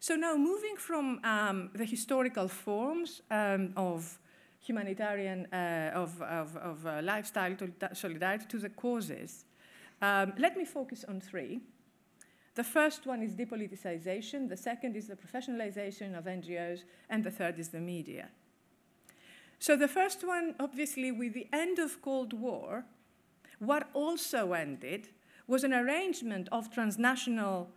[0.00, 4.18] So now moving from um, the historical forms um, of
[4.60, 7.54] humanitarian, uh, of, of, of uh, lifestyle
[7.92, 9.44] solidarity to the causes,
[10.00, 11.60] um, let me focus on three.
[12.58, 17.56] The first one is depoliticization, the second is the professionalization of NGOs, and the third
[17.60, 18.30] is the media.
[19.60, 22.84] So the first one, obviously, with the end of Cold War,
[23.60, 25.10] what also ended
[25.46, 27.70] was an arrangement of transnational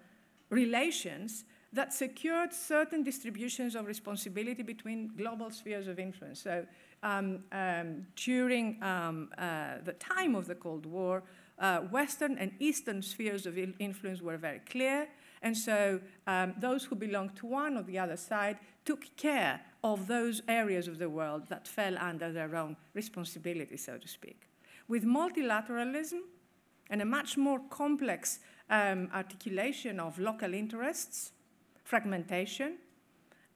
[0.49, 6.41] relations that secured certain distributions of responsibility between global spheres of influence.
[6.41, 6.65] So
[7.03, 11.21] um, um, during um, uh, the time of the Cold War,
[11.61, 15.07] uh, Western and Eastern spheres of influence were very clear.
[15.43, 20.07] And so um, those who belonged to one or the other side took care of
[20.07, 24.47] those areas of the world that fell under their own responsibility, so to speak.
[24.87, 26.19] With multilateralism
[26.89, 28.39] and a much more complex
[28.69, 31.31] um, articulation of local interests,
[31.83, 32.77] fragmentation,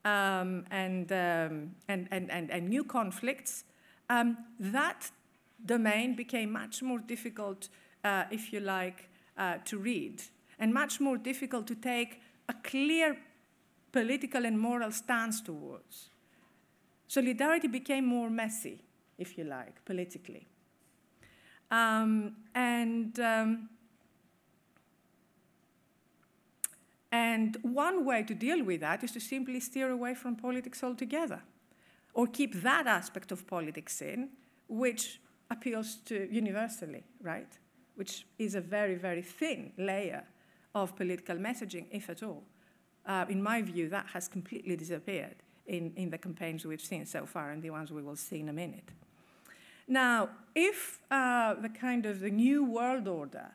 [0.04, 3.64] um, and, um, and, and, and, and, new conflicts,
[4.10, 5.10] um, that
[5.66, 7.70] domain became much more difficult,
[8.06, 10.22] uh, if you like, uh, to read,
[10.60, 13.18] and much more difficult to take a clear
[13.92, 16.10] political and moral stance towards.
[17.08, 18.80] Solidarity became more messy,
[19.18, 20.48] if you like, politically.
[21.72, 23.70] Um, and um,
[27.12, 31.42] And one way to deal with that is to simply steer away from politics altogether,
[32.14, 34.30] or keep that aspect of politics in,
[34.68, 37.58] which appeals to universally, right?
[37.96, 40.24] Which is a very, very thin layer
[40.74, 42.44] of political messaging, if at all.
[43.06, 45.36] Uh, in my view, that has completely disappeared
[45.68, 48.50] in, in the campaigns we've seen so far and the ones we will see in
[48.50, 48.90] a minute.
[49.88, 53.52] Now, if uh, the kind of the new world order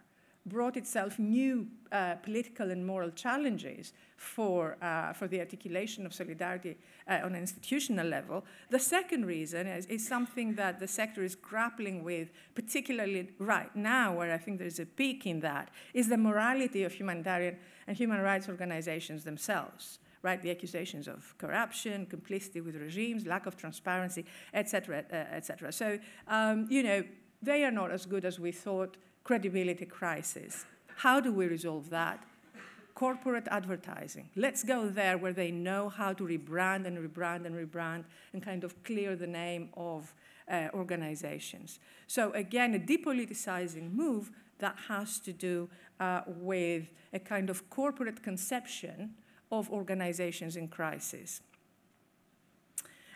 [0.46, 6.76] brought itself new uh, political and moral challenges for, uh, for the articulation of solidarity
[7.08, 8.44] uh, on an institutional level.
[8.70, 14.16] The second reason is, is, something that the sector is grappling with, particularly right now,
[14.16, 18.20] where I think there's a peak in that, is the morality of humanitarian and human
[18.20, 19.98] rights organizations themselves.
[20.22, 25.72] Right, the accusations of corruption, complicity with regimes, lack of transparency, etc., etc.
[25.72, 27.02] So, um, you know,
[27.40, 30.64] they are not as good as we thought credibility crisis.
[30.96, 32.24] How do we resolve that?
[32.94, 34.28] Corporate advertising.
[34.36, 38.64] Let's go there where they know how to rebrand and rebrand and rebrand and kind
[38.64, 40.12] of clear the name of
[40.50, 41.78] uh, organizations.
[42.06, 45.68] So, again, a depoliticizing move that has to do
[45.98, 49.14] uh, with a kind of corporate conception
[49.50, 51.40] of organizations in crisis.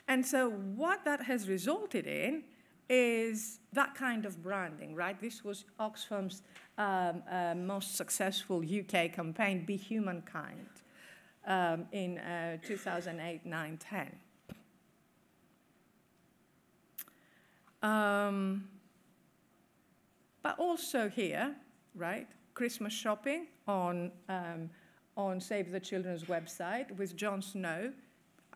[0.08, 2.44] And so, what that has resulted in
[2.88, 5.18] is that kind of branding, right?
[5.20, 6.42] This was Oxfam's
[6.78, 10.68] um, uh, most successful UK campaign, Be Humankind,
[11.46, 14.12] um, in uh, 2008, 9, 10.
[17.82, 18.68] Um,
[20.42, 21.54] but also here,
[21.94, 24.70] right, Christmas shopping on, um,
[25.16, 27.92] on Save the Children's website with Jon Snow.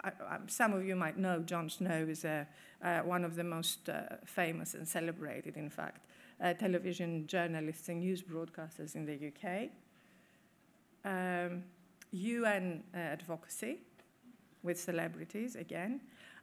[0.02, 2.46] I, I, some of you might know Jon Snow is a
[2.82, 6.06] uh, one of the most uh, famous and celebrated, in fact,
[6.42, 9.70] uh, television journalists and news broadcasters in the UK.
[11.04, 11.64] Um,
[12.12, 13.78] UN advocacy
[14.62, 16.00] with celebrities again.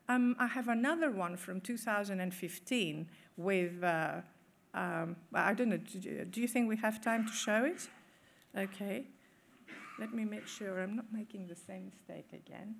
[0.07, 4.21] Um, I have another one from 2015 with, uh,
[4.73, 7.89] um, I don't know, do you think we have time to show it?
[8.55, 9.05] Okay.
[9.97, 12.75] Let me make sure I'm not making the same mistake again.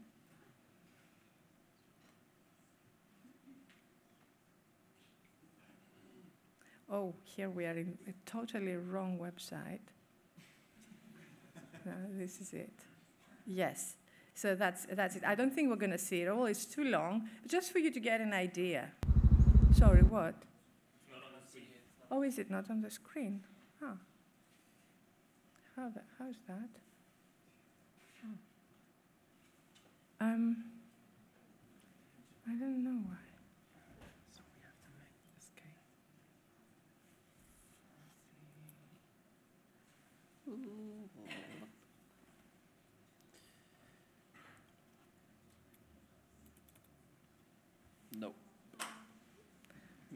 [6.92, 9.80] Oh, here we are in a totally wrong website.
[11.86, 12.74] no, this is it.
[13.46, 13.96] Yes.
[14.34, 15.24] So that's, that's it.
[15.26, 16.46] I don't think we're going to see it all.
[16.46, 17.30] It's too long.
[17.42, 18.90] But just for you to get an idea.
[19.74, 20.36] Sorry, what?
[22.12, 23.42] Oh, is it not on the screen?
[23.82, 23.94] Huh.
[25.76, 26.70] How that, how's that?
[28.26, 30.26] Oh.
[30.26, 30.64] Um,
[32.48, 33.25] I don't know why.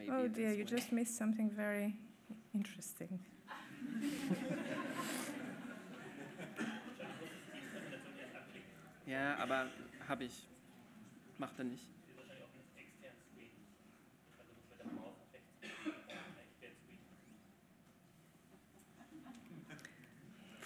[0.10, 1.96] Maybe oh dear, you just missed something very
[2.56, 3.20] interesting.
[9.06, 9.68] ja, aber
[10.08, 10.48] habe ich.
[11.38, 11.86] Macht er nicht.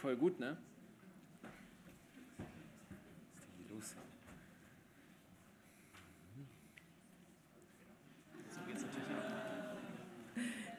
[0.03, 0.57] voll gut, ne?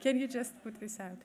[0.05, 1.17] Can you just put this out?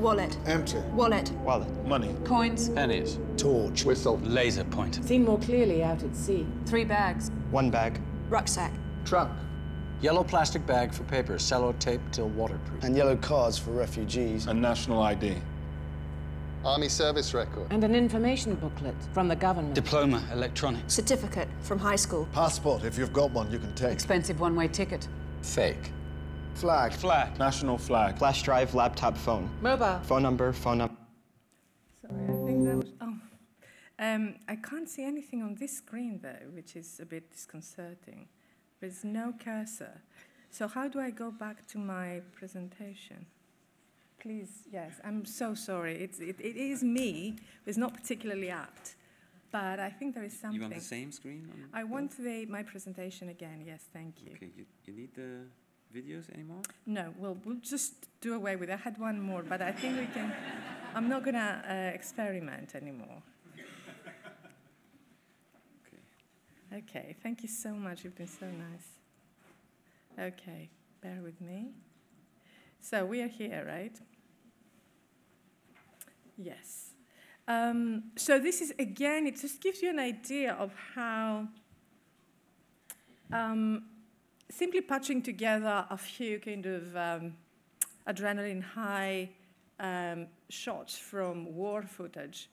[0.00, 0.36] Wallet.
[0.46, 0.78] Empty.
[0.96, 1.30] Wallet.
[1.44, 1.86] Wallet.
[1.86, 2.12] Money.
[2.24, 2.70] Coins.
[2.70, 3.20] Pennies.
[3.36, 3.84] Torch.
[3.84, 4.18] Whistle.
[4.24, 5.00] Laser pointer.
[5.04, 6.44] Seen more clearly out at sea.
[6.64, 7.30] Three bags.
[7.52, 8.00] One bag.
[8.28, 8.72] Rucksack.
[9.04, 9.30] Trunk.
[10.02, 12.84] Yellow plastic bag for paper, cello tape till waterproof.
[12.84, 14.46] And yellow cards for refugees.
[14.46, 15.36] And national ID.
[16.64, 17.66] Army service record.
[17.70, 19.74] And an information booklet from the government.
[19.74, 20.92] Diploma, electronics.
[20.92, 22.28] Certificate from high school.
[22.32, 23.92] Passport, if you've got one, you can take.
[23.92, 25.08] Expensive one-way ticket.
[25.42, 25.92] Fake.
[26.54, 26.92] Flag.
[26.92, 27.38] Flag.
[27.38, 28.18] National flag.
[28.18, 29.48] Flash drive, laptop, phone.
[29.62, 30.00] Mobile.
[30.02, 30.96] Phone number, phone number.
[32.02, 32.92] Sorry, I think that was.
[33.00, 33.14] Oh.
[33.98, 38.28] Um, I can't see anything on this screen though, which is a bit disconcerting.
[38.80, 40.00] There's no cursor.
[40.50, 43.26] So, how do I go back to my presentation?
[44.18, 46.02] Please, yes, I'm so sorry.
[46.02, 48.96] It's, it, it is me, it's not particularly apt.
[49.52, 50.56] But I think there is something.
[50.56, 51.48] You want the same screen?
[51.72, 54.32] I want the, my presentation again, yes, thank you.
[54.32, 55.46] Okay, you, you need the
[55.94, 56.62] videos anymore?
[56.86, 58.74] No, well, we'll just do away with it.
[58.74, 60.32] I had one more, but I think we can.
[60.94, 63.22] I'm not going to uh, experiment anymore.
[66.72, 67.16] Okay.
[67.22, 68.04] Thank you so much.
[68.04, 68.96] You've been so nice.
[70.18, 70.70] Okay,
[71.02, 71.72] bear with me.
[72.80, 73.94] So we are here, right?
[76.38, 76.94] Yes.
[77.46, 81.48] Um, so this is, again, it just gives you an idea of how
[83.30, 83.84] um,
[84.50, 87.34] simply patching together a few kind of um,
[88.08, 89.28] adrenaline high
[89.78, 92.48] um, shots from war footage,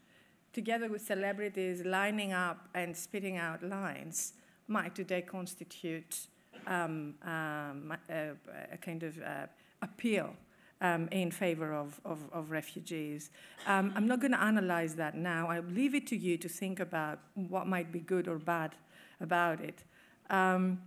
[0.54, 4.34] together with celebrities lining up and spitting out lines,
[4.68, 6.28] might today constitute
[6.68, 8.32] um, um, a,
[8.72, 9.47] a, kind of uh,
[9.82, 10.34] appeal
[10.80, 13.32] um, in favor of, of, of refugees.
[13.68, 15.49] Um, I'm not going to analyze that now.
[15.49, 18.76] I'll leave it to you to think about what might be good or bad
[19.20, 19.84] about it.
[20.30, 20.82] Um,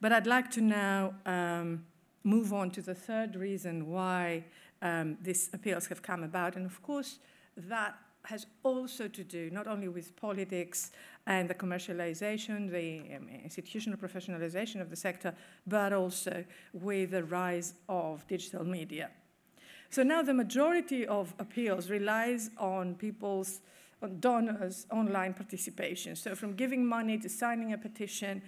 [0.00, 1.84] but I'd like to now um,
[2.22, 4.44] move on to the third reason why
[5.22, 6.56] these appeals have come about.
[6.56, 7.18] And of course,
[7.56, 7.94] that
[8.24, 10.92] has also to do not only with politics
[11.26, 15.34] and the commercialization, the um, institutional professionalization of the sector,
[15.66, 19.10] but also with the rise of digital media.
[19.90, 23.60] So now the majority of appeals relies on people's,
[24.02, 26.16] on donors' online participation.
[26.16, 28.42] So from giving money to signing a petition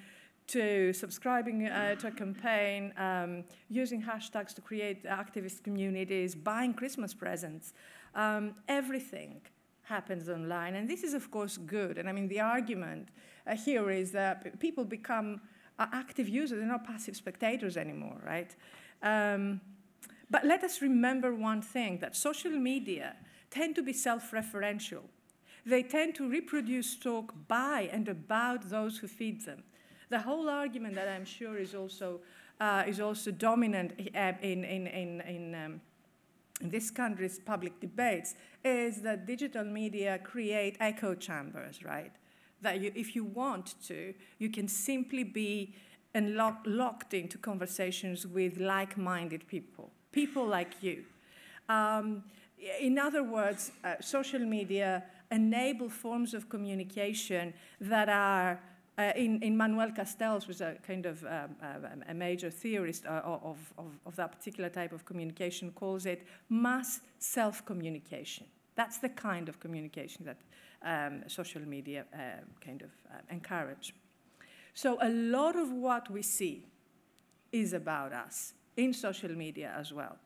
[0.48, 7.12] to subscribing uh, to a campaign, um, using hashtags to create activist communities, buying Christmas
[7.14, 7.72] presents,
[8.14, 9.40] um, everything
[9.86, 10.74] happens online.
[10.74, 11.96] And this is, of course, good.
[11.96, 13.08] And I mean, the argument
[13.46, 15.40] uh, here is that people become
[15.78, 18.54] uh, active users, they're not passive spectators anymore, right?
[19.02, 19.60] Um,
[20.28, 23.14] but let us remember one thing that social media
[23.50, 25.02] tend to be self referential.
[25.64, 29.62] They tend to reproduce talk by and about those who feed them.
[30.08, 32.20] The whole argument that I'm sure is also,
[32.60, 35.80] uh, is also dominant in, in, in, in um,
[36.60, 38.34] in this country's public debates
[38.64, 42.12] is that digital media create echo chambers, right?
[42.62, 45.74] That you, if you want to, you can simply be
[46.14, 51.04] unlock, locked into conversations with like minded people, people like you.
[51.68, 52.24] Um,
[52.80, 58.60] in other words, uh, social media enable forms of communication that are
[58.98, 63.20] uh, in, in, Manuel Castells, was a kind of um, uh, a major theorist uh,
[63.24, 68.46] of, of, of, that particular type of communication, calls it mass self-communication.
[68.74, 70.38] That's the kind of communication that
[70.82, 73.94] um, social media uh, kind of uh, encourage.
[74.74, 76.64] So a lot of what we see
[77.52, 80.16] is about us in social media as well.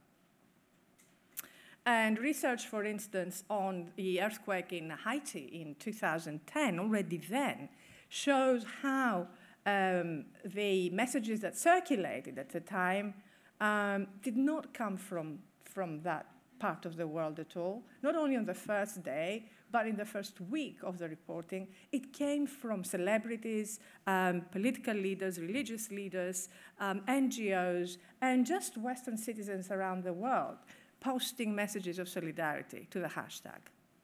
[1.87, 7.69] And research, for instance, on the earthquake in Haiti in 2010, already then,
[8.11, 9.29] shows how
[9.65, 13.15] um, the messages that circulated at the time
[13.61, 16.27] um, did not come from, from that
[16.59, 17.83] part of the world at all.
[18.03, 22.13] Not only on the first day, but in the first week of the reporting, it
[22.13, 26.49] came from celebrities, um, political leaders, religious leaders,
[26.81, 30.57] um, NGOs, and just Western citizens around the world
[31.01, 33.61] posting messages of solidarity to the hashtag,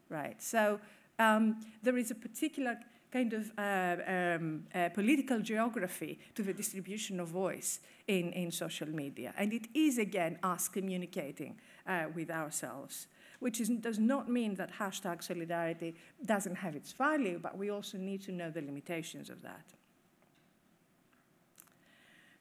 [0.09, 0.41] right?
[0.43, 0.81] So
[1.19, 2.79] um, there is a particular
[3.17, 8.89] kind of uh, um, uh, political geography to the distribution of voice in, in social
[8.89, 9.33] media.
[9.39, 13.07] And it is, again, us communicating uh, with ourselves,
[13.41, 15.97] which is, does not mean that hashtag solidarity
[16.27, 19.67] doesn't have its value, but we also need to know the limitations of that.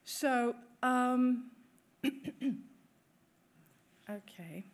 [0.04, 1.50] So, um,
[4.10, 4.64] okay.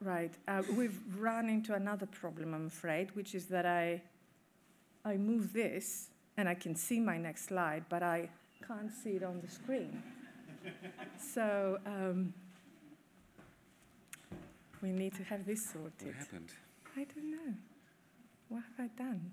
[0.00, 0.32] Right.
[0.46, 4.00] Uh, we've run into another problem, I'm afraid, which is that I,
[5.04, 8.28] I move this and I can see my next slide, but I
[8.66, 10.02] can't see it on the screen.
[11.34, 12.32] so, um,
[14.80, 16.06] we need to have this sorted.
[16.06, 16.52] What happened?
[16.96, 17.54] I don't know.
[18.48, 19.32] What have I done?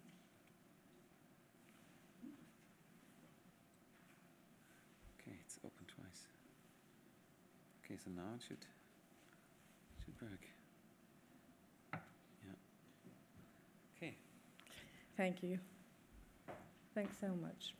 [5.21, 6.25] Okay, it's open twice.
[7.83, 8.65] Okay, so now it should
[10.03, 10.41] should work.
[11.93, 11.99] Yeah.
[13.97, 14.15] Okay.
[15.17, 15.59] Thank you.
[16.93, 17.73] Thanks so much.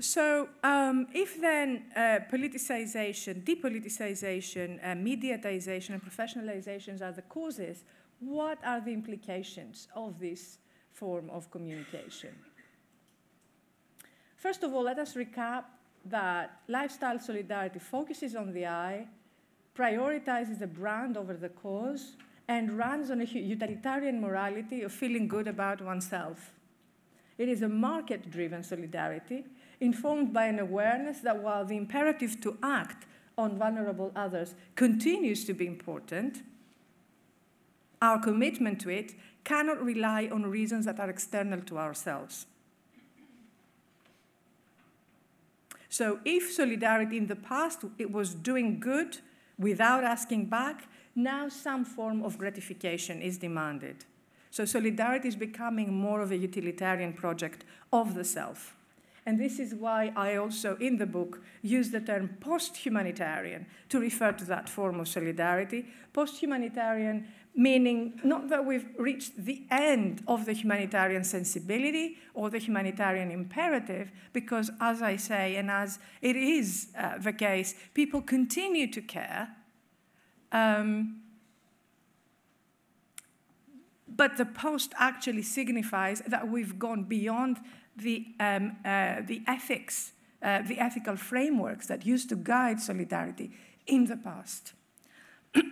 [0.00, 7.82] So, um, if then uh, politicization, depoliticization, uh, mediatization, and professionalizations are the causes,
[8.20, 10.58] what are the implications of this
[10.92, 12.30] form of communication?
[14.36, 15.64] First of all, let us recap
[16.04, 19.08] that lifestyle solidarity focuses on the I,
[19.76, 22.16] prioritizes the brand over the cause,
[22.48, 26.52] and runs on a utilitarian morality of feeling good about oneself.
[27.36, 29.44] It is a market driven solidarity
[29.80, 35.54] informed by an awareness that while the imperative to act on vulnerable others continues to
[35.54, 36.42] be important,
[38.02, 42.46] our commitment to it cannot rely on reasons that are external to ourselves.
[45.88, 49.18] So, if solidarity in the past it was doing good
[49.58, 50.86] without asking back,
[51.18, 54.04] now some form of gratification is demanded.
[54.50, 58.74] So, solidarity is becoming more of a utilitarian project of the self.
[59.26, 64.00] And this is why I also, in the book, use the term post humanitarian to
[64.00, 65.86] refer to that form of solidarity.
[66.14, 72.58] Post humanitarian meaning not that we've reached the end of the humanitarian sensibility or the
[72.58, 78.90] humanitarian imperative, because as I say, and as it is uh, the case, people continue
[78.92, 79.56] to care.
[80.52, 81.20] Um,
[84.08, 87.58] but the post actually signifies that we've gone beyond
[87.96, 93.52] the, um, uh, the ethics, uh, the ethical frameworks that used to guide solidarity
[93.86, 94.72] in the past.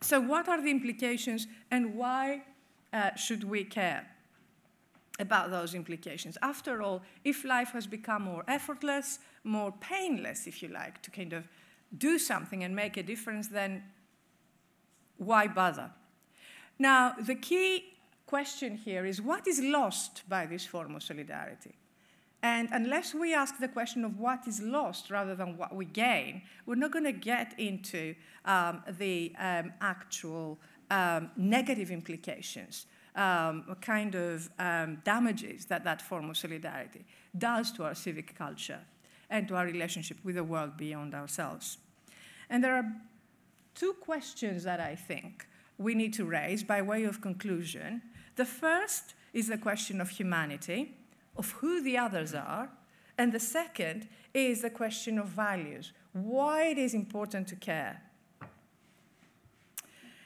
[0.00, 2.42] so, what are the implications and why
[2.92, 4.06] uh, should we care
[5.20, 6.36] about those implications?
[6.42, 11.32] After all, if life has become more effortless, more painless, if you like, to kind
[11.32, 11.48] of
[11.96, 13.82] do something and make a difference, then
[15.18, 15.90] why bother?
[16.78, 17.84] Now, the key
[18.26, 21.74] question here is what is lost by this form of solidarity?
[22.42, 26.42] And unless we ask the question of what is lost rather than what we gain,
[26.64, 28.14] we're not going to get into
[28.46, 30.58] um, the um, actual
[30.90, 32.86] um, negative implications,
[33.16, 37.04] um, kind of um, damages that that form of solidarity
[37.36, 38.80] does to our civic culture
[39.28, 41.78] and to our relationship with the world beyond ourselves.
[42.48, 42.92] And there are
[43.74, 45.46] two questions that I think
[45.78, 48.02] we need to raise by way of conclusion.
[48.36, 50.96] The first is the question of humanity,
[51.36, 52.68] of who the others are,
[53.16, 58.02] and the second is the question of values, why it is important to care.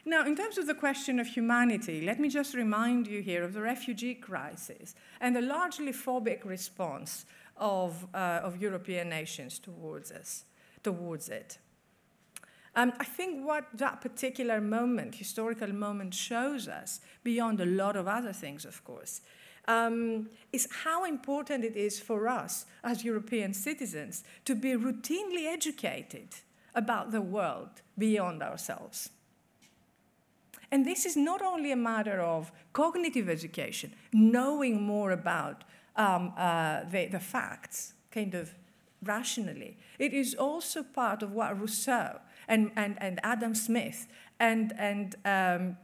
[0.07, 3.55] Now, in terms of the question of humanity, let me just remind you here of
[3.55, 7.25] the refugee crisis and the largely phobic response
[7.57, 10.45] of, uh, of European nations towards us,
[10.83, 11.59] towards it.
[12.77, 18.07] Um, I think what that particular moment, historical moment, shows us, beyond a lot of
[18.07, 19.23] other things, of course,
[19.69, 26.29] um, is how important it is for us as European citizens to be routinely educated
[26.75, 29.11] about the world beyond ourselves.
[30.71, 35.65] And this is not only a matter of cognitive education, knowing more about
[35.97, 38.55] um, uh, the, the facts, kind of
[39.03, 39.77] rationally.
[39.99, 44.07] It is also part of what Rousseau and, and, and Adam Smith
[44.41, 45.77] and, and um,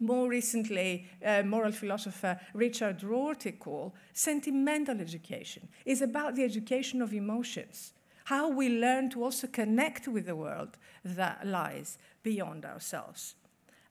[0.00, 5.68] more recently, uh, moral philosopher Richard Rorty call sentimental education.
[5.84, 7.92] is about the education of emotions,
[8.24, 13.34] how we learn to also connect with the world that lies beyond ourselves,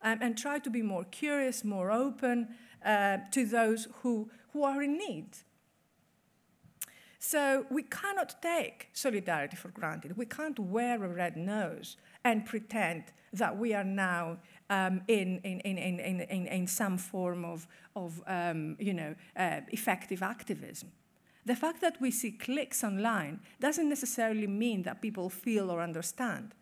[0.03, 2.49] um, and try to be more curious, more open
[2.85, 5.29] uh, to those who, who are in need.
[7.19, 10.17] So we cannot take solidarity for granted.
[10.17, 11.95] We can't wear a red nose
[12.25, 14.39] and pretend that we are now
[14.69, 19.61] um, in, in, in, in, in, in some form of, of um, you know, uh,
[19.69, 20.91] effective activism.
[21.45, 26.53] The fact that we see clicks online doesn't necessarily mean that people feel or understand.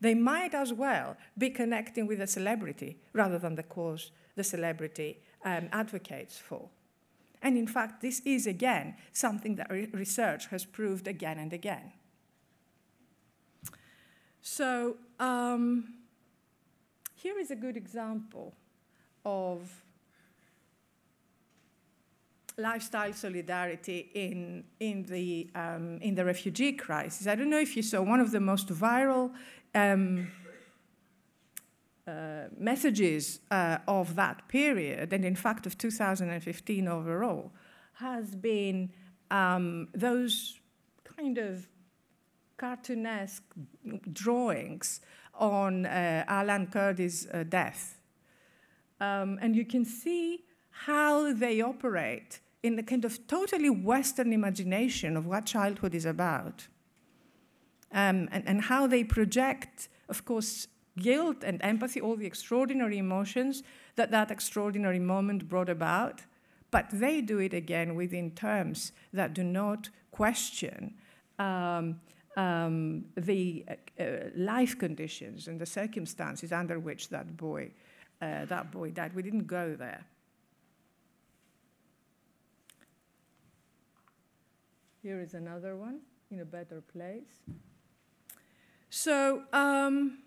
[0.00, 5.18] They might as well be connecting with a celebrity rather than the cause the celebrity
[5.44, 6.68] um, advocates for.
[7.42, 11.92] And in fact, this is again something that re research has proved again and again.
[14.40, 15.94] So, um,
[17.14, 18.54] here is a good example
[19.24, 19.82] of
[22.56, 27.26] lifestyle solidarity in, in, the, um, in the refugee crisis.
[27.26, 29.32] I don't know if you saw one of the most viral
[29.74, 30.28] um,
[32.06, 37.52] uh, messages uh, of that period, and in fact of 2015 overall,
[37.94, 38.92] has been
[39.30, 40.60] um, those
[41.16, 41.66] kind of
[42.58, 43.42] cartoonesque
[44.12, 45.00] drawings
[45.34, 47.98] on uh, Alan Kurdi's uh, death.
[49.00, 55.16] Um, and you can see how they operate in the kind of totally Western imagination
[55.16, 56.68] of what childhood is about.
[57.94, 60.66] Um, and, and how they project, of course,
[60.98, 63.62] guilt and empathy, all the extraordinary emotions
[63.96, 66.22] that that extraordinary moment brought about.
[66.70, 70.94] But they do it again within terms that do not question
[71.38, 72.00] um,
[72.36, 77.70] um, the uh, uh, life conditions and the circumstances under which that boy,
[78.20, 79.14] uh, that boy died.
[79.14, 80.04] We didn't go there.
[85.02, 87.42] Here is another one in a better place.
[88.96, 90.18] So, um,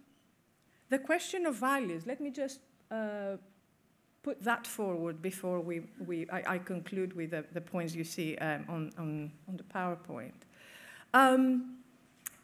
[0.89, 2.59] the question of values, let me just
[2.91, 3.38] uh,
[4.22, 8.36] put that forward before we, we, I, I conclude with the, the, points you see
[8.36, 10.34] um, on, on, on the PowerPoint.
[11.13, 11.78] Um,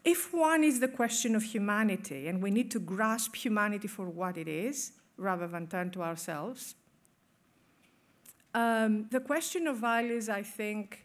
[0.06, 4.38] if one is the question of humanity, and we need to grasp humanity for what
[4.38, 6.76] it is rather than turn to ourselves,
[8.54, 11.04] um, the question of values, I think,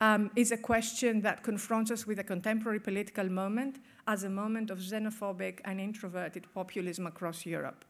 [0.00, 4.70] um, is a question that confronts us with a contemporary political moment as a moment
[4.70, 7.84] of xenophobic and introverted populism across Europe.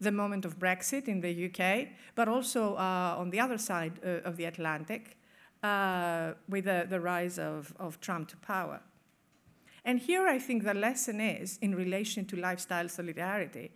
[0.00, 4.28] The moment of Brexit in the UK, but also uh, on the other side uh,
[4.28, 5.16] of the Atlantic,
[5.62, 8.80] uh, with the, the rise of, of Trump to power.
[9.84, 13.72] And here I think the lesson is, in relation to lifestyle solidarity,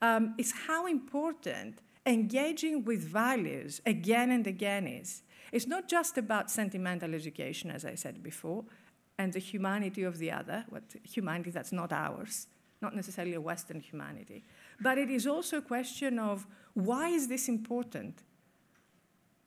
[0.00, 5.22] um, is how important engaging with values again and again is.
[5.52, 8.64] It's not just about sentimental education, as I said before,
[9.18, 12.46] and the humanity of the other, what humanity that's not ours,
[12.80, 14.42] not necessarily a Western humanity,
[14.80, 18.22] but it is also a question of why is this important?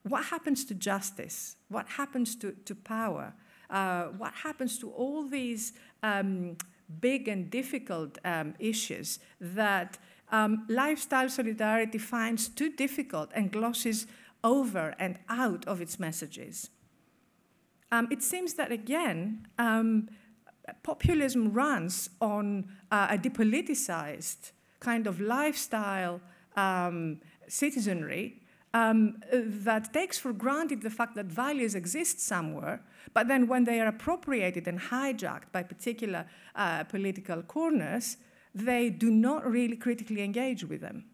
[0.04, 1.58] What happens to justice?
[1.70, 3.34] What happens to, to power?
[3.70, 6.56] Uh, what happens to all these um,
[7.02, 9.98] big and difficult um, issues that
[10.32, 14.06] um, lifestyle solidarity finds too difficult and glosses
[14.46, 16.70] over and out of its messages.
[17.92, 20.08] Um, it seems that, again, um,
[20.84, 26.22] populism runs on uh, a depoliticized kind of lifestyle
[26.56, 28.42] um, citizenry
[28.74, 32.82] um, that takes for granted the fact that values exist somewhere,
[33.14, 36.26] but then when they are appropriated and hijacked by particular
[36.56, 38.18] uh, political corners,
[38.54, 41.06] they do not really critically engage with them.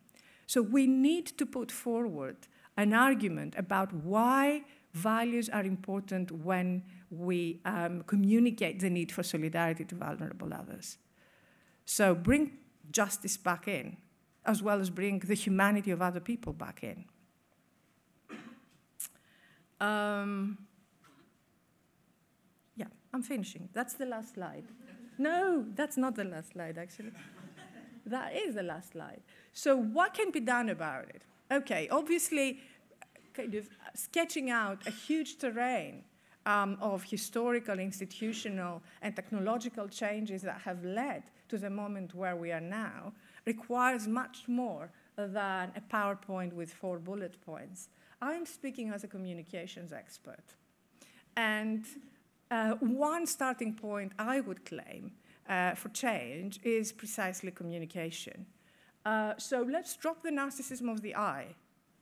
[0.47, 2.35] So we need to put forward
[2.81, 4.63] an argument about why
[4.93, 10.97] values are important when we um, communicate the need for solidarity to vulnerable others.
[11.85, 12.57] So bring
[12.91, 13.97] justice back in,
[14.45, 17.05] as well as bring the humanity of other people back in.
[19.79, 20.57] Um,
[22.75, 23.69] yeah, I'm finishing.
[23.73, 24.65] That's the last slide.
[25.17, 27.11] No, that's not the last slide, actually.
[28.05, 29.21] that is the last slide.
[29.53, 31.23] So, what can be done about it?
[31.51, 32.59] Okay, obviously,
[33.33, 36.03] kind of sketching out a huge terrain
[36.45, 42.51] um, of historical, institutional, and technological changes that have led to the moment where we
[42.51, 43.13] are now
[43.45, 47.89] requires much more than a PowerPoint with four bullet points.
[48.21, 50.55] I'm speaking as a communications expert.
[51.35, 51.85] And
[52.49, 55.11] uh, one starting point I would claim
[55.49, 58.45] uh, for change is precisely communication.
[59.05, 61.55] Uh, so let's drop the narcissism of the I,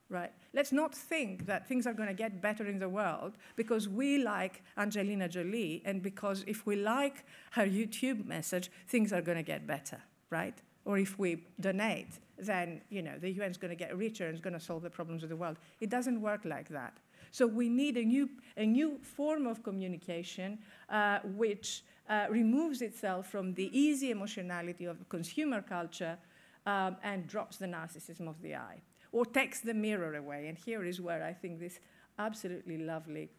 [0.09, 0.31] right?
[0.53, 4.17] Let's not think that things are going to get better in the world because we
[4.17, 9.43] like Angelina Jolie and because if we like her YouTube message, things are going to
[9.43, 10.57] get better, right?
[10.85, 14.33] Or if we donate, then you know the UN is going to get richer and
[14.33, 15.57] is going to solve the problems of the world.
[15.79, 16.97] It doesn't work like that.
[17.31, 23.27] So we need a new, a new form of communication uh, which uh, removes itself
[23.27, 26.17] from the easy emotionality of consumer culture
[26.65, 28.81] um, and drops the narcissism of the I,
[29.11, 30.47] or takes the mirror away.
[30.47, 31.79] And here is where I think this
[32.17, 33.29] absolutely lovely,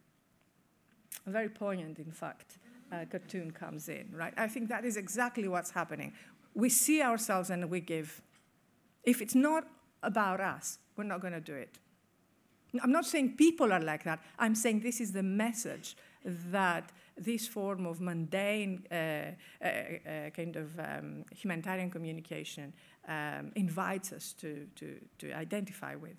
[1.27, 2.59] very poignant, in fact,
[2.93, 4.35] uh, cartoon comes in, right?
[4.37, 6.13] I think that is exactly what's happening.
[6.55, 8.23] We see ourselves and we give.
[9.05, 9.65] If it's not
[10.03, 11.79] about us, we're not going to do it.
[12.83, 14.21] I'm not saying people are like that.
[14.39, 20.57] I'm saying this is the message that this form of mundane uh, uh, uh, kind
[20.57, 22.73] of um, humanitarian communication
[23.09, 26.17] um, invites us to, to, to identify with.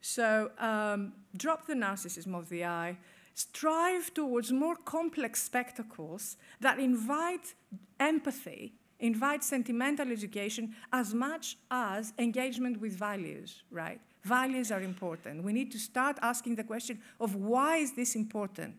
[0.00, 2.98] So um, drop the narcissism of the I,
[3.34, 7.54] strive towards more complex spectacles that invite
[7.98, 14.00] empathy, invite sentimental education as much as engagement with values, right?
[14.24, 15.44] Values are important.
[15.44, 18.76] We need to start asking the question of why is this important?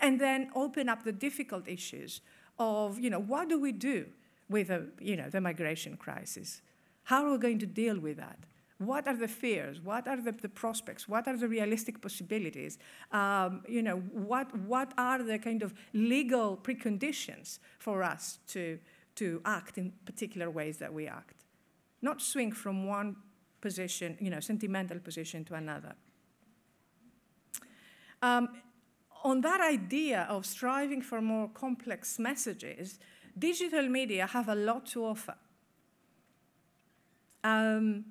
[0.00, 2.20] And then open up the difficult issues
[2.58, 4.06] of, you know, what do we do
[4.50, 6.60] with, a, you know, the migration crisis?
[7.04, 8.38] How are we going to deal with that?
[8.78, 9.80] What are the fears?
[9.80, 11.08] What are the, the prospects?
[11.08, 12.78] What are the realistic possibilities?
[13.12, 18.78] Um, you know, what, what are the kind of legal preconditions for us to,
[19.16, 21.44] to act in particular ways that we act?
[22.02, 23.16] Not swing from one
[23.62, 25.94] position, you know, sentimental position to another.
[28.20, 28.48] Um,
[29.24, 32.98] on that idea of striving for more complex messages,
[33.38, 35.36] digital media have a lot to offer.
[37.44, 38.04] Um,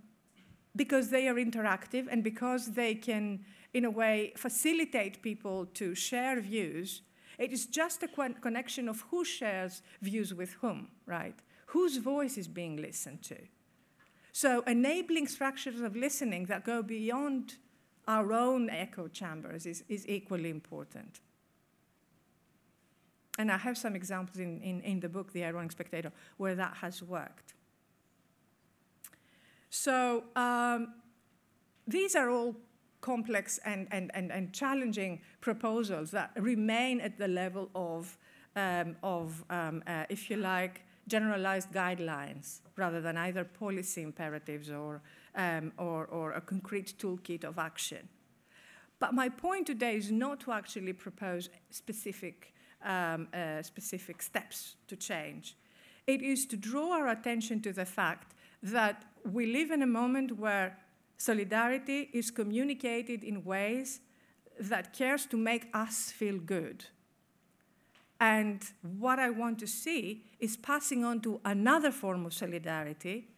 [0.76, 6.40] because they are interactive and because they can, in a way, facilitate people to share
[6.40, 7.02] views,
[7.38, 11.36] it is just a connection of who shares views with whom, right?
[11.68, 13.38] Whose voice is being listened to.
[14.34, 17.56] So, enabling structures of listening that go beyond
[18.08, 21.20] our own echo chambers is, is equally important.
[23.38, 26.76] And I have some examples in, in, in the book, The Ironic Spectator, where that
[26.78, 27.54] has worked.
[29.70, 30.94] So um,
[31.88, 32.56] these are all
[33.00, 38.16] complex and, and, and, and, challenging proposals that remain at the level of,
[38.56, 45.02] um, of um, uh, if you like, generalized guidelines rather than either policy imperatives or,
[45.36, 48.08] um, or, or a concrete toolkit of action.
[49.00, 52.54] But my point today is not to actually propose specific,
[52.86, 55.58] um, uh, specific steps to change.
[56.06, 58.34] It is to draw our attention to the fact
[58.64, 60.78] that we live in a moment where
[61.18, 64.02] solidarity is communicated in ways
[64.60, 66.86] that cares to make us feel good.
[68.22, 73.30] And what I want to see is passing on to another form of solidarity,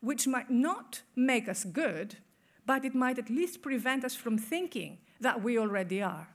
[0.00, 2.18] which might not make us good,
[2.64, 6.28] but it might at least prevent us from thinking that we already are.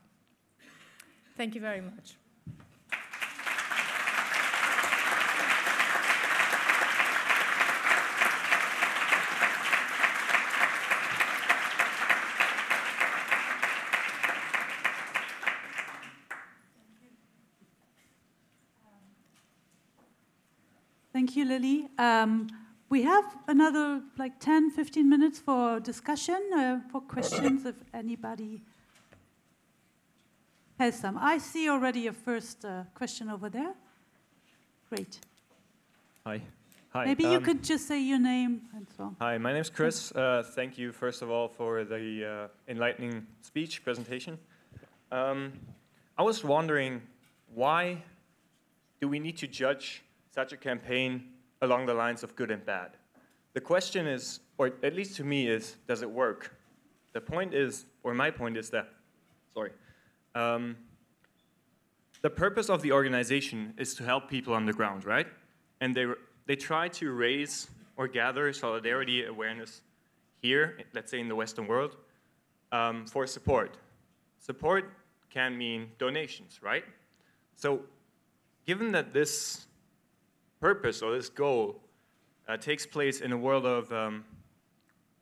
[1.38, 2.16] Thank you very much.
[21.44, 21.88] Lilie.
[21.98, 22.48] Um,
[22.88, 28.62] we have another like 10, 15 minutes for discussion, uh, for questions if anybody
[30.78, 31.18] has some.
[31.18, 33.74] I see already a first uh, question over there.
[34.88, 35.18] Great.
[36.26, 36.40] Hi.
[36.90, 37.04] Hi.
[37.06, 39.16] Maybe you um, could just say your name and so on.
[39.20, 40.12] Hi, my name is Chris.
[40.12, 44.38] Uh, thank you, first of all, for the uh, enlightening speech presentation.
[45.10, 45.52] Um,
[46.16, 47.02] I was wondering
[47.52, 48.02] why
[49.00, 51.33] do we need to judge such a campaign
[51.64, 52.90] along the lines of good and bad.
[53.54, 56.56] The question is, or at least to me, is does it work?
[57.12, 58.88] The point is, or my point is that,
[59.54, 59.70] sorry,
[60.34, 60.76] um,
[62.22, 65.26] the purpose of the organization is to help people on the ground, right?
[65.80, 66.06] And they,
[66.46, 69.82] they try to raise or gather solidarity awareness
[70.40, 71.96] here, let's say in the Western world,
[72.72, 73.76] um, for support.
[74.40, 74.90] Support
[75.30, 76.84] can mean donations, right?
[77.56, 77.80] So,
[78.66, 79.66] given that this
[80.64, 81.78] purpose or this goal
[82.48, 84.24] uh, takes place in a world of, um,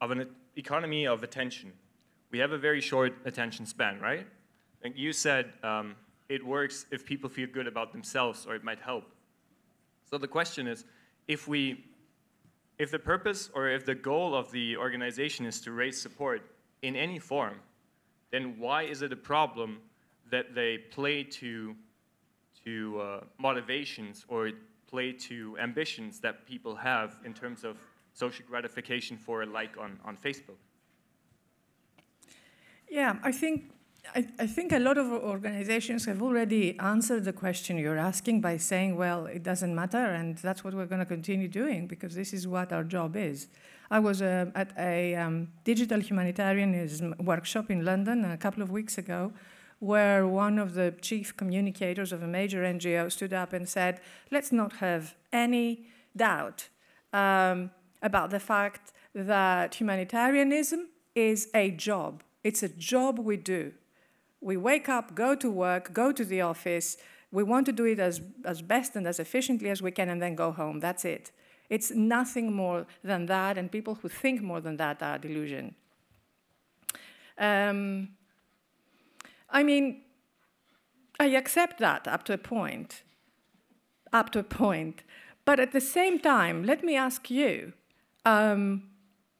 [0.01, 1.73] of an economy of attention.
[2.31, 4.25] We have a very short attention span, right?
[4.85, 5.97] And you said um,
[6.29, 9.11] it works if people feel good about themselves or it might help.
[10.09, 10.85] So the question is,
[11.27, 11.87] if we,
[12.79, 16.43] if the purpose or if the goal of the organization is to raise support
[16.83, 17.59] in any form,
[18.31, 19.81] then why is it a problem
[20.31, 21.75] that they play to,
[22.65, 24.53] to uh, motivations or
[24.93, 27.77] play to ambitions that people have in terms of
[28.13, 30.61] social gratification for a like on, on Facebook?
[32.91, 33.73] Yeah, I think
[34.15, 38.57] I, I, think a lot of organizations have already answered the question you're asking by
[38.57, 42.33] saying, well, it doesn't matter, and that's what we're going to continue doing because this
[42.33, 43.47] is what our job is.
[43.91, 48.99] I was uh, at a um, digital humanitarianism workshop in London a couple of weeks
[48.99, 49.33] ago
[49.83, 54.01] where one of the chief communicators of a major NGO stood up and said,
[54.31, 55.87] let's not have any
[56.17, 56.69] doubt
[57.13, 60.87] um, about the fact that humanitarianism
[61.17, 62.23] is a job.
[62.45, 63.73] It's a job we do.
[64.41, 66.97] We wake up, go to work, go to the office.
[67.33, 70.23] We want to do it as, as best and as efficiently as we can and
[70.23, 70.79] then go home.
[70.79, 71.33] That's it.
[71.69, 75.75] It's nothing more than that, and people who think more than that are delusion.
[77.37, 78.11] Um,
[79.53, 80.03] I mean,
[81.21, 83.03] I accept that up to a point,
[84.13, 85.03] up to a point.
[85.45, 87.75] But at the same time, let me ask you,
[88.25, 88.91] um,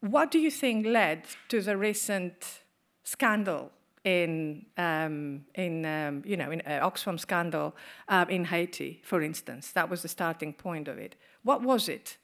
[0.01, 2.61] what do you think led to the recent
[3.05, 3.71] scandal
[4.05, 7.75] in, um, in um, you know, in uh, Oxfam scandal
[8.09, 9.73] uh, in Haiti, for instance?
[9.73, 11.17] That was the starting point of it.
[11.43, 12.19] What was it?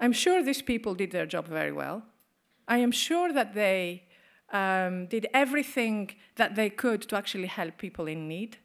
[0.00, 2.04] I'm sure these people did their job very well.
[2.66, 4.04] I am sure that they
[4.52, 8.58] um, did everything that they could to actually help people in need.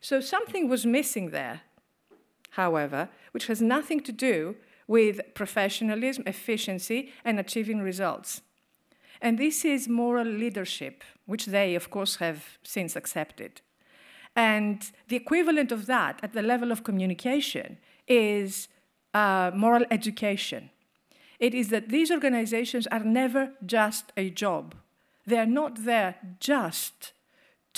[0.00, 1.62] So something was missing there,
[2.50, 4.56] however, which has nothing to do
[4.86, 8.42] with professionalism, efficiency, and achieving results.
[9.20, 13.60] And this is moral leadership, which they, of course, have since accepted.
[14.34, 17.78] And the equivalent of that at the level of communication
[18.08, 18.68] is
[19.12, 20.70] uh, moral education.
[21.38, 24.74] It is that these organizations are never just a job.
[25.30, 27.12] They are not there just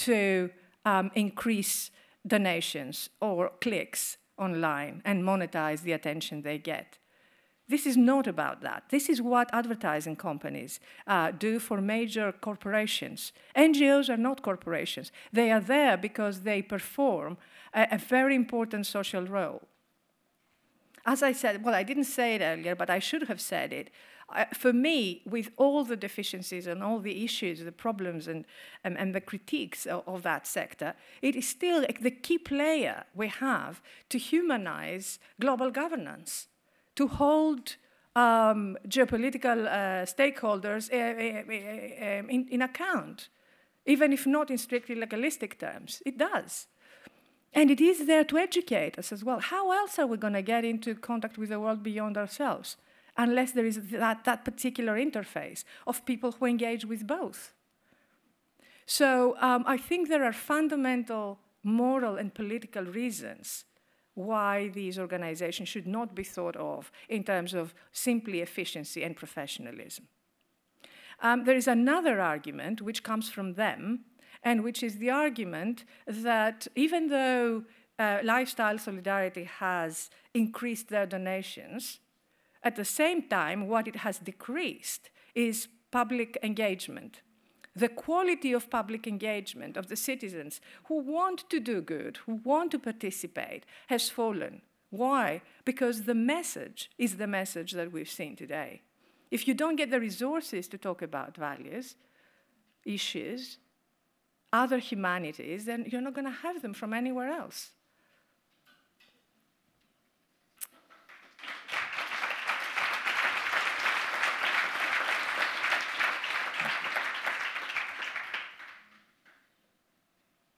[0.06, 0.48] to
[0.86, 1.90] um, increase
[2.26, 6.96] donations or clicks online and monetize the attention they get.
[7.68, 8.84] This is not about that.
[8.88, 13.32] This is what advertising companies uh, do for major corporations.
[13.54, 15.12] NGOs are not corporations.
[15.30, 17.36] They are there because they perform
[17.74, 19.60] a, a very important social role.
[21.04, 23.90] As I said, well, I didn't say it earlier, but I should have said it.
[24.54, 28.44] For me, with all the deficiencies and all the issues, the problems, and,
[28.84, 33.82] and, the critiques of, of, that sector, it is still the key player we have
[34.08, 36.48] to humanize global governance,
[36.94, 37.76] to hold
[38.14, 43.28] um, geopolitical uh, stakeholders uh, in, in account,
[43.86, 46.02] even if not in strictly legalistic terms.
[46.06, 46.66] It does.
[47.54, 49.40] And it is there to educate us as well.
[49.40, 52.76] How else are we going to get into contact with the world beyond ourselves?
[53.16, 57.52] Unless there is that, that particular interface of people who engage with both.
[58.86, 63.64] So um, I think there are fundamental moral and political reasons
[64.14, 70.08] why these organizations should not be thought of in terms of simply efficiency and professionalism.
[71.20, 74.00] Um, there is another argument which comes from them,
[74.42, 77.64] and which is the argument that even though
[77.98, 82.00] uh, lifestyle solidarity has increased their donations,
[82.64, 87.20] at the same time, what it has decreased is public engagement.
[87.74, 92.70] The quality of public engagement of the citizens who want to do good, who want
[92.72, 94.62] to participate, has fallen.
[94.90, 95.40] Why?
[95.64, 98.82] Because the message is the message that we've seen today.
[99.30, 101.96] If you don't get the resources to talk about values,
[102.84, 103.56] issues,
[104.52, 107.70] other humanities, then you're not going to have them from anywhere else.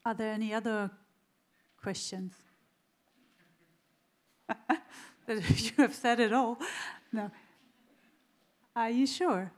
[0.06, 0.90] Are there any other
[1.82, 2.34] questions?
[5.28, 6.58] you have said it all.
[7.10, 7.30] No.
[8.76, 9.50] Are you sure?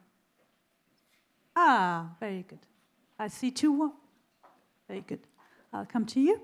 [1.56, 2.60] Ah, very good.
[3.18, 3.73] I see two.
[3.73, 3.93] One.
[4.86, 5.20] Very good.
[5.73, 6.40] I'll come to you.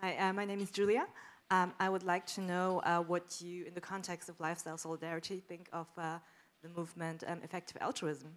[0.00, 1.06] Hi, uh, my name is Julia.
[1.50, 5.42] Um, I would like to know uh, what you, in the context of lifestyle solidarity,
[5.46, 6.18] think of uh,
[6.62, 8.30] the movement um, effective altruism.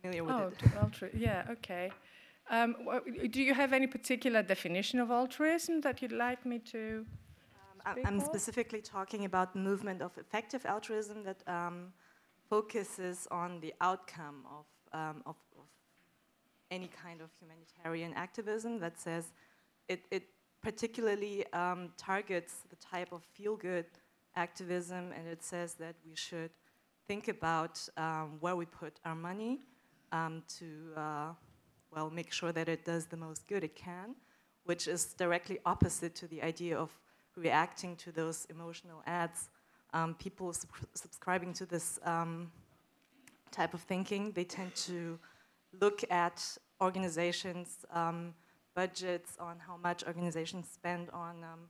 [0.00, 0.58] Familiar with oh, it.
[0.82, 1.90] Altru- yeah, okay.
[2.50, 2.74] Um,
[3.30, 7.06] do you have any particular definition of altruism that you'd like me to?
[7.86, 11.92] Um, I'm specifically talking about the movement of effective altruism that um,
[12.48, 15.64] focuses on the outcome of, um, of, of,
[16.70, 19.32] any kind of humanitarian activism that says
[19.88, 20.22] it, it
[20.62, 23.86] particularly um, targets the type of feel-good
[24.36, 26.50] activism and it says that we should
[27.08, 29.62] think about um, where we put our money
[30.12, 30.66] um, to,
[30.96, 31.28] uh,
[31.92, 34.14] well, make sure that it does the most good it can,
[34.64, 36.90] which is directly opposite to the idea of
[37.36, 39.48] reacting to those emotional ads
[39.92, 42.50] um, people sub subscribing to this um,
[43.50, 45.18] type of thinking, they tend to
[45.80, 48.34] look at organizations' um,
[48.74, 51.60] budgets on how much organizations spend on, um,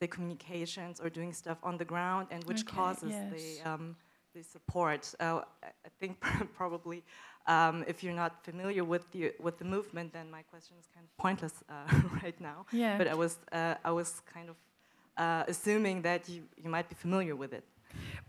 [0.00, 3.32] say, communications or doing stuff on the ground, and which okay, causes yes.
[3.32, 3.96] the, um,
[4.34, 5.14] the support.
[5.20, 6.20] Uh, I think
[6.54, 7.02] probably
[7.46, 11.04] um, if you're not familiar with the with the movement, then my question is kind
[11.04, 12.66] of pointless uh, right now.
[12.72, 12.98] Yeah.
[12.98, 14.56] But I was uh, I was kind of
[15.16, 17.64] uh, assuming that you, you might be familiar with it.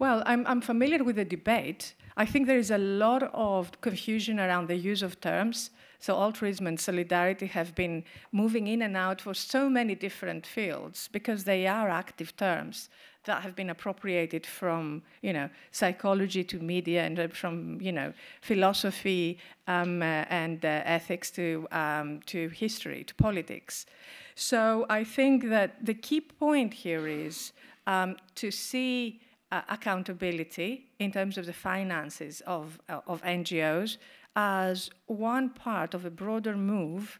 [0.01, 1.93] Well, I'm, I'm familiar with the debate.
[2.17, 5.69] I think there is a lot of confusion around the use of terms.
[5.99, 11.07] So, altruism and solidarity have been moving in and out for so many different fields
[11.11, 12.89] because they are active terms
[13.25, 18.11] that have been appropriated from, you know, psychology to media and uh, from, you know,
[18.41, 19.37] philosophy
[19.67, 23.85] um, uh, and uh, ethics to, um, to history, to politics.
[24.33, 27.53] So I think that the key point here is
[27.85, 29.21] um, to see
[29.51, 33.97] uh, accountability in terms of the finances of, uh, of NGOs
[34.35, 37.19] as one part of a broader move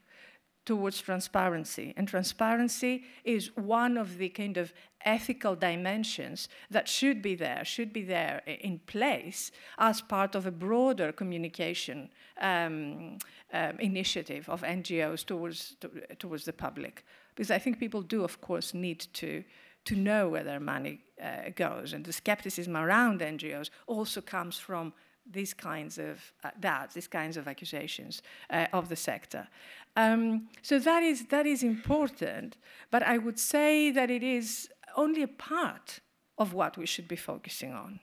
[0.65, 1.93] towards transparency.
[1.97, 7.91] And transparency is one of the kind of ethical dimensions that should be there, should
[7.91, 12.09] be there in place as part of a broader communication
[12.39, 13.17] um,
[13.53, 15.89] um, initiative of NGOs towards, to,
[16.19, 17.03] towards the public.
[17.35, 19.43] Because I think people do, of course, need to,
[19.85, 21.93] to know where their money uh, goes.
[21.93, 24.93] And the skepticism around NGOs also comes from
[25.29, 29.47] these kinds of uh, doubts, these kinds of accusations uh, of the sector.
[29.95, 32.57] Um, so that is, that is important,
[32.89, 35.99] but I would say that it is only a part
[36.37, 37.99] of what we should be focusing on.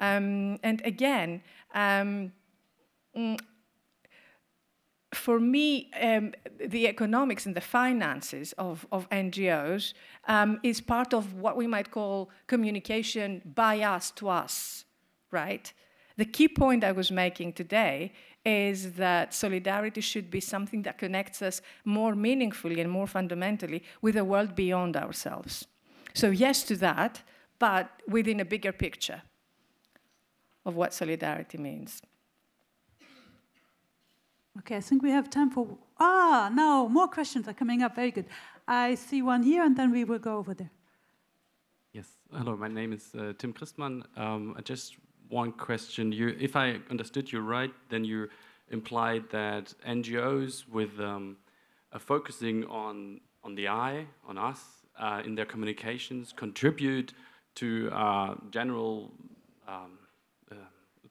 [0.00, 1.42] Um, and again,
[1.74, 2.32] um,
[3.16, 3.38] mm,
[5.12, 6.32] for me, um,
[6.64, 9.92] the economics and the finances of, of NGOs
[10.28, 14.84] um, is part of what we might call communication by us to us,
[15.32, 15.72] right?
[16.16, 18.12] The key point I was making today
[18.44, 24.14] is that solidarity should be something that connects us more meaningfully and more fundamentally with
[24.14, 25.66] the world beyond ourselves.
[26.14, 27.22] So, yes to that,
[27.58, 29.22] but within a bigger picture
[30.64, 32.02] of what solidarity means.
[34.58, 35.78] Okay, I think we have time for.
[35.98, 37.94] Ah, now more questions are coming up.
[37.94, 38.26] Very good.
[38.66, 40.70] I see one here, and then we will go over there.
[41.92, 42.08] Yes.
[42.32, 44.02] Hello, my name is uh, Tim Christman.
[44.18, 44.96] Um, just
[45.28, 46.10] one question.
[46.10, 48.28] You, if I understood you right, then you
[48.70, 51.36] implied that NGOs with um,
[51.98, 54.60] focusing on on the I, on us,
[54.98, 57.14] uh, in their communications, contribute
[57.54, 59.12] to uh, general
[59.66, 59.98] um,
[60.50, 60.56] uh,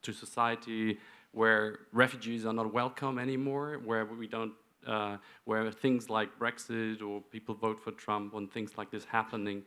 [0.01, 0.97] to society
[1.31, 4.53] where refugees are not welcome anymore, where we don't,
[4.87, 9.63] uh, where things like Brexit or people vote for Trump and things like this happening.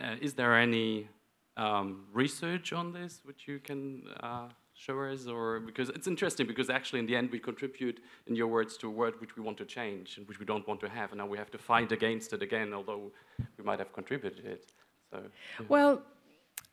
[0.00, 1.08] Uh, is there any
[1.56, 6.70] um, research on this which you can uh, show us or because it's interesting because
[6.70, 9.58] actually in the end we contribute in your words to a world which we want
[9.58, 11.92] to change and which we don't want to have and now we have to fight
[11.92, 13.12] against it again although
[13.58, 14.72] we might have contributed it
[15.10, 15.66] so yeah.
[15.68, 16.02] well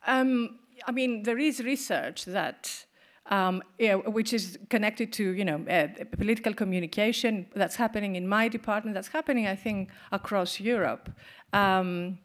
[0.06, 2.86] um, i mean there is research that
[3.28, 8.48] um, yeah, which is connected to you know uh, political communication that's happening in my
[8.48, 11.10] department that's happening i think across europe
[11.52, 12.18] um,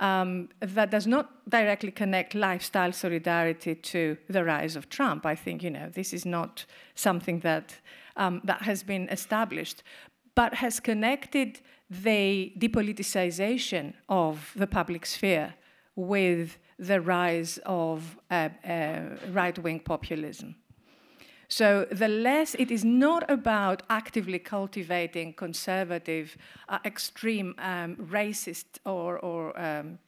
[0.00, 5.26] um, that does not directly connect lifestyle solidarity to the rise of Trump.
[5.26, 6.64] I think you know this is not
[6.94, 7.76] something that
[8.16, 9.82] um, that has been established,
[10.34, 11.60] but has connected
[11.90, 15.54] the depoliticization of the public sphere
[15.94, 19.00] with the rise of uh, uh,
[19.30, 20.54] right-wing populism.
[21.48, 26.36] So the less it is not about actively cultivating conservative,
[26.68, 29.98] uh, extreme, um, racist or, or um,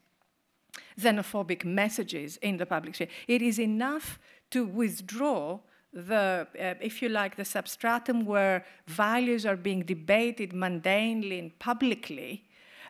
[0.99, 3.09] xenophobic messages in the public sphere.
[3.29, 4.19] It is enough
[4.53, 5.61] to withdraw
[5.93, 12.45] the, uh, if you like, the substratum where values are being debated mundanely and publicly.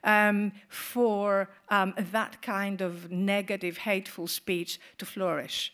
[0.06, 5.72] Um, for um, that kind of negative, hateful speech to flourish.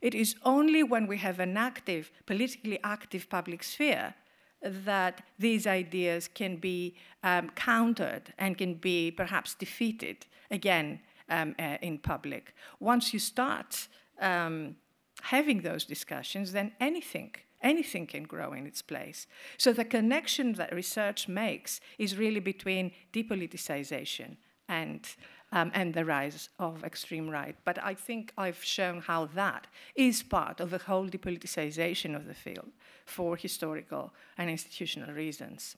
[0.00, 4.14] It is only when we have an active, politically active public sphere
[4.62, 11.76] that these ideas can be um, countered and can be perhaps defeated again um, uh,
[11.82, 12.54] in public.
[12.80, 13.88] Once you start
[14.20, 14.76] um,
[15.22, 19.26] having those discussions, then anything anything can grow in its place.
[19.58, 24.36] So the connection that research makes is really between depoliticization
[24.68, 25.06] and
[25.52, 27.56] um, and the rise of extreme right.
[27.64, 32.34] But I think I've shown how that is part of the whole depoliticization of the
[32.34, 32.72] field
[33.04, 35.76] for historical and institutional reasons.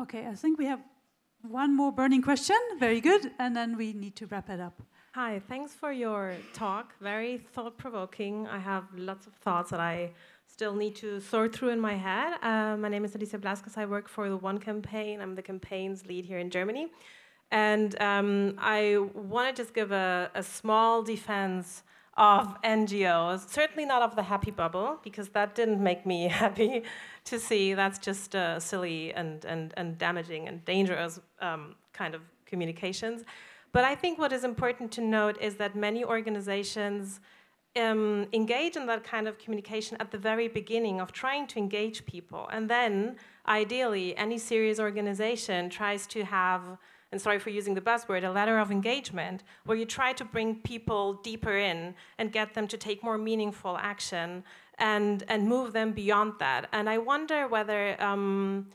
[0.00, 0.80] Okay, I think we have
[1.42, 2.56] one more burning question.
[2.78, 3.30] Very good.
[3.38, 4.82] And then we need to wrap it up.
[5.14, 6.94] Hi, thanks for your talk.
[6.98, 8.48] Very thought provoking.
[8.48, 10.12] I have lots of thoughts that I
[10.46, 12.38] still need to sort through in my head.
[12.42, 13.76] Uh, my name is Alicia Blasquez.
[13.76, 15.20] I work for the One Campaign.
[15.20, 16.90] I'm the campaign's lead here in Germany.
[17.50, 21.82] And um, I want to just give a, a, small defense
[22.16, 26.84] of NGOs, certainly not of the happy bubble, because that didn't make me happy
[27.26, 27.74] to see.
[27.74, 33.24] That's just uh, silly and, and, and damaging and dangerous um, kind of communications.
[33.72, 37.20] But I think what is important to note is that many organizations
[37.74, 42.04] um, engage in that kind of communication at the very beginning of trying to engage
[42.04, 42.48] people.
[42.52, 43.16] And then,
[43.48, 46.78] ideally, any serious organization tries to have
[47.12, 50.54] and sorry for using the buzzword, a ladder of engagement, where you try to bring
[50.54, 54.42] people deeper in and get them to take more meaningful action
[54.78, 56.68] and, and move them beyond that.
[56.72, 58.02] And I wonder whether.
[58.02, 58.68] Um,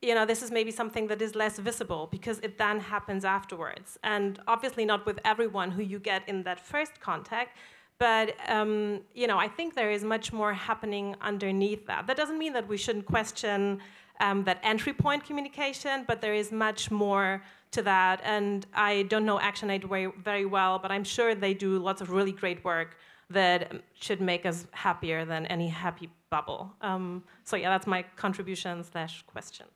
[0.00, 3.98] you know, this is maybe something that is less visible because it then happens afterwards.
[4.04, 7.56] And obviously, not with everyone who you get in that first contact,
[7.98, 12.06] but um, you know, I think there is much more happening underneath that.
[12.06, 13.80] That doesn't mean that we shouldn't question
[14.20, 17.42] um, that entry point communication, but there is much more
[17.72, 18.20] to that.
[18.24, 22.10] And I don't know ActionAid very, very well, but I'm sure they do lots of
[22.10, 22.96] really great work
[23.30, 26.72] that should make us happier than any happy bubble.
[26.80, 29.66] Um, so yeah, that's my contribution slash question.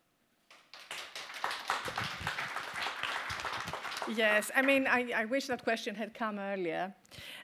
[4.08, 6.94] Yes, I mean, I, I wish that question had come earlier.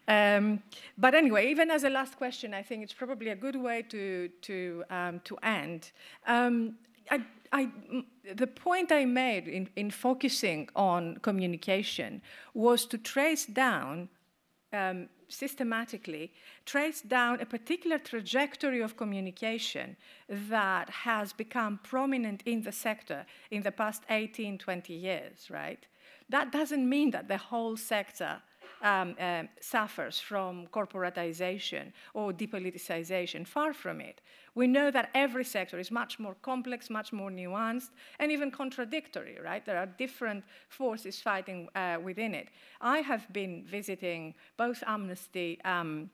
[0.06, 0.62] Um,
[0.96, 4.28] but anyway, even as a last question, I think it's probably a good way to,
[4.42, 5.92] to, um, to end.
[6.26, 6.76] Um,
[7.10, 7.22] I,
[7.52, 7.68] I,
[8.34, 12.22] the point I made in, in focusing on communication
[12.54, 14.08] was to trace down
[14.72, 16.32] um, systematically,
[16.64, 19.96] trace down a particular trajectory of communication
[20.28, 25.86] that has become prominent in the sector in the past 18, 20 years, right?
[26.28, 28.42] That doesn't mean that the whole sector
[28.82, 33.46] um, uh, suffers from corporatization or depoliticization.
[33.46, 34.20] Far from it.
[34.54, 39.38] We know that every sector is much more complex, much more nuanced, and even contradictory,
[39.42, 39.64] right?
[39.64, 42.48] There are different forces fighting uh, within it.
[42.80, 45.60] I have been visiting both Amnesty.
[45.64, 46.10] Um,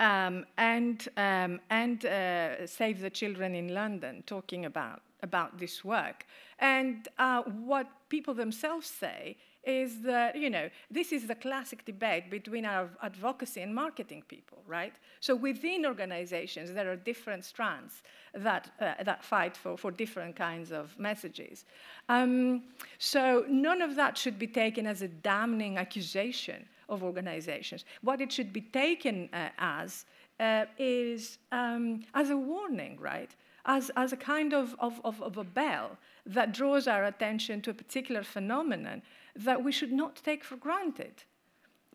[0.00, 6.24] um, and um, and uh, Save the Children in London, talking about about this work.
[6.58, 12.30] And uh, what people themselves say is that, you know, this is the classic debate
[12.30, 14.94] between our advocacy and marketing people, right?
[15.20, 18.02] So within organizations, there are different strands
[18.34, 21.64] that, uh, that fight for, for different kinds of messages.
[22.08, 22.62] Um,
[22.98, 27.84] so none of that should be taken as a damning accusation of organizations.
[28.00, 30.06] What it should be taken uh, as
[30.40, 33.34] uh, is um, as a warning, right?
[33.66, 35.98] As, as a kind of, of, of, of a bell
[36.28, 39.02] that draws our attention to a particular phenomenon
[39.34, 41.24] that we should not take for granted.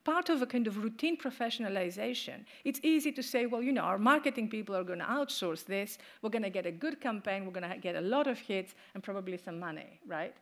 [0.04, 3.98] Part of a kind of routine professionalization, it's easy to say, well, you know, our
[3.98, 7.54] marketing people are going to outsource this, we're going to get a good campaign, we're
[7.54, 10.36] going to get a lot of hits, and probably some money, right?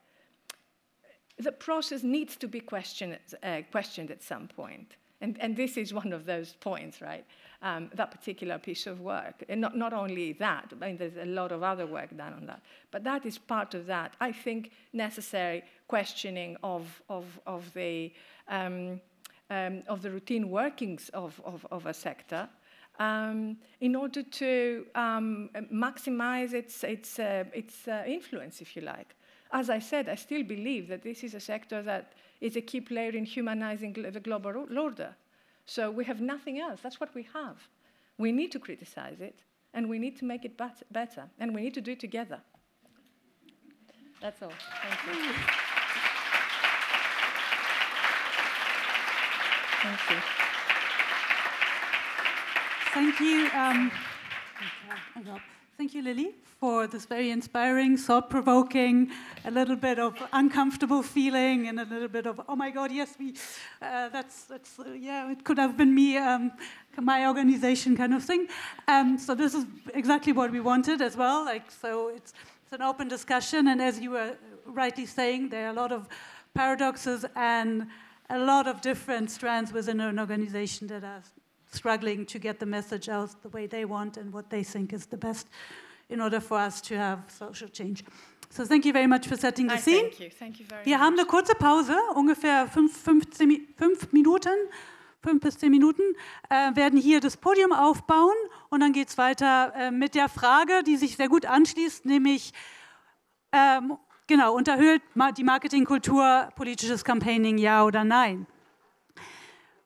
[1.38, 4.96] The process needs to be questioned, uh, questioned at some point.
[5.20, 7.26] And, and this is one of those points, right?
[7.64, 9.44] Um, that particular piece of work.
[9.48, 12.48] And not, not only that, I mean, there's a lot of other work done on
[12.48, 12.62] that.
[12.90, 18.12] But that is part of that, I think, necessary questioning of, of, of, the,
[18.48, 19.00] um,
[19.52, 22.50] um, of the routine workings of, of, of a sector.
[23.00, 29.16] Um, in order to um, maximize its, its, uh, its uh, influence, if you like.
[29.52, 32.82] As I said, I still believe that this is a sector that is a key
[32.82, 35.16] player in humanizing the global order.
[35.74, 36.82] So we have nothing else.
[36.84, 37.56] That's what we have.
[38.18, 39.40] We need to criticize it,
[39.74, 42.42] and we need to make it better, and we need to do it together.
[44.22, 44.52] That's all.
[44.82, 45.34] Thank you.
[49.82, 50.18] Thank you.
[52.94, 53.50] Thank you.
[53.58, 53.92] Um,
[55.78, 59.10] Thank you, Lilie, for this very inspiring, thought provoking,
[59.46, 63.16] a little bit of uncomfortable feeling, and a little bit of, oh my God, yes,
[63.18, 63.34] we,
[63.82, 66.52] uh, that's, that's uh, yeah, it could have been me, um,
[67.02, 68.48] my organization kind of thing.
[68.88, 69.66] Um, so, this is
[69.96, 71.44] exactly what we wanted as well.
[71.44, 72.34] Like, so it's,
[72.64, 76.08] it's an open discussion, and as you were rightly saying, there are a lot of
[76.54, 77.88] paradoxes and
[78.30, 81.24] a lot of different strands within an organization that are
[81.72, 85.08] struggling to get the message out the way they want and what they think is
[85.08, 85.48] the best
[86.10, 88.04] in order for us to have social change.
[88.50, 90.10] So thank you very much for setting the scene.
[90.10, 90.30] Thank you.
[90.30, 91.06] Thank you very Wir much.
[91.06, 94.50] haben eine kurze Pause, ungefähr fünf, 15, fünf Minuten,
[95.24, 96.02] fünf bis zehn Minuten,
[96.50, 98.36] äh, werden hier das Podium aufbauen
[98.70, 102.52] und dann geht es weiter äh, mit der Frage, die sich sehr gut anschließt, nämlich
[103.54, 105.02] ähm, genau, unterhöhlt
[105.38, 108.48] die Marketingkultur politisches Campaigning, ja oder nein?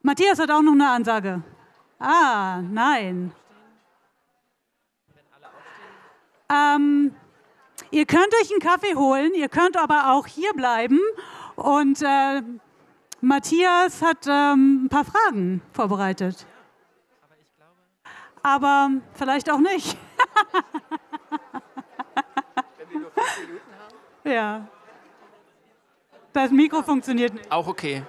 [0.02, 1.44] Matthias hat auch noch eine Ansage.
[2.00, 3.32] Ah, nein.
[6.50, 7.16] Ähm,
[7.92, 11.00] ihr könnt euch einen Kaffee holen, ihr könnt aber auch hier bleiben.
[11.56, 12.42] Und äh,
[13.22, 16.46] Matthias hat ähm, ein paar Fragen vorbereitet.
[18.44, 19.98] Aber vielleicht auch nicht.
[22.78, 24.32] Wenn wir nur fünf Minuten haben?
[24.32, 24.68] Ja.
[26.34, 27.52] Das Mikro funktioniert nicht.
[27.52, 28.04] Auch okay.